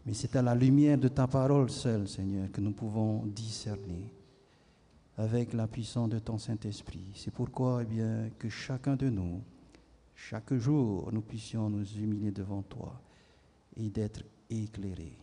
Mais 0.06 0.14
c'est 0.14 0.34
à 0.36 0.42
la 0.42 0.54
lumière 0.54 0.98
de 0.98 1.08
ta 1.08 1.26
parole 1.26 1.70
seule, 1.70 2.08
Seigneur, 2.08 2.50
que 2.50 2.60
nous 2.60 2.72
pouvons 2.72 3.24
discerner 3.26 4.12
avec 5.16 5.52
la 5.52 5.66
puissance 5.66 6.08
de 6.08 6.18
ton 6.18 6.38
Saint-Esprit. 6.38 7.04
C'est 7.14 7.32
pourquoi, 7.32 7.82
eh 7.82 7.84
bien, 7.84 8.30
que 8.38 8.48
chacun 8.48 8.96
de 8.96 9.08
nous, 9.08 9.40
chaque 10.14 10.54
jour, 10.54 11.10
nous 11.12 11.22
puissions 11.22 11.68
nous 11.68 11.84
humilier 11.94 12.30
devant 12.30 12.62
toi 12.62 13.00
et 13.76 13.88
d'être 13.90 14.22
éclairés. 14.48 15.16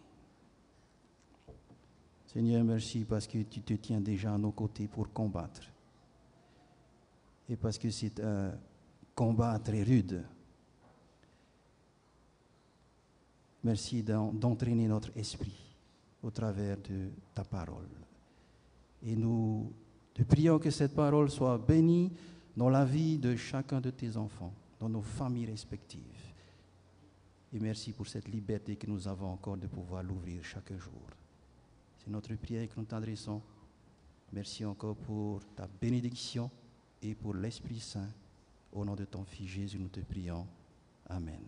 Seigneur, 2.26 2.64
merci 2.64 3.06
parce 3.06 3.26
que 3.28 3.40
tu 3.44 3.62
te 3.62 3.74
tiens 3.74 4.02
déjà 4.02 4.34
à 4.34 4.38
nos 4.38 4.52
côtés 4.52 4.88
pour 4.88 5.12
combattre. 5.12 5.62
Et 7.50 7.56
parce 7.56 7.78
que 7.80 7.90
c'est 7.90 8.20
un 8.20 8.52
combat 9.16 9.58
très 9.60 9.82
rude. 9.84 10.24
Merci 13.64 14.04
d'en- 14.04 14.32
d'entraîner 14.32 14.88
notre 14.88 15.10
esprit 15.18 15.76
au 16.24 16.30
travers 16.32 16.78
de 16.78 17.10
ta 17.34 17.44
parole. 17.44 17.90
Et 19.04 19.16
nous 19.16 19.72
te 20.14 20.24
prions 20.24 20.60
que 20.60 20.70
cette 20.70 20.94
parole 20.94 21.30
soit 21.30 21.58
bénie 21.58 22.12
dans 22.56 22.70
la 22.70 22.86
vie 22.86 23.18
de 23.18 23.36
chacun 23.36 23.82
de 23.82 23.90
tes 23.90 24.16
enfants, 24.18 24.54
dans 24.80 24.90
nos 24.90 25.02
familles 25.02 25.48
respectives. 25.48 26.34
Et 27.52 27.60
merci 27.60 27.92
pour 27.92 28.08
cette 28.08 28.28
liberté 28.28 28.76
que 28.76 28.88
nous 28.88 29.08
avons 29.08 29.32
encore 29.32 29.58
de 29.58 29.68
pouvoir 29.68 30.04
l'ouvrir 30.04 30.44
chaque 30.44 30.72
jour. 30.74 31.10
C'est 31.98 32.10
notre 32.10 32.34
prière 32.36 32.68
que 32.70 32.80
nous 32.80 32.86
t'adressons. 32.86 33.42
Merci 34.32 34.64
encore 34.64 34.96
pour 34.96 35.42
ta 35.56 35.68
bénédiction 35.68 36.50
et 37.02 37.16
pour 37.16 37.34
l'Esprit 37.34 37.80
Saint. 37.80 38.10
Au 38.72 38.86
nom 38.86 38.96
de 38.96 39.06
ton 39.06 39.26
Fils 39.26 39.48
Jésus, 39.50 39.80
nous 39.80 39.90
te 39.90 40.00
prions. 40.02 40.48
Amen. 41.08 41.42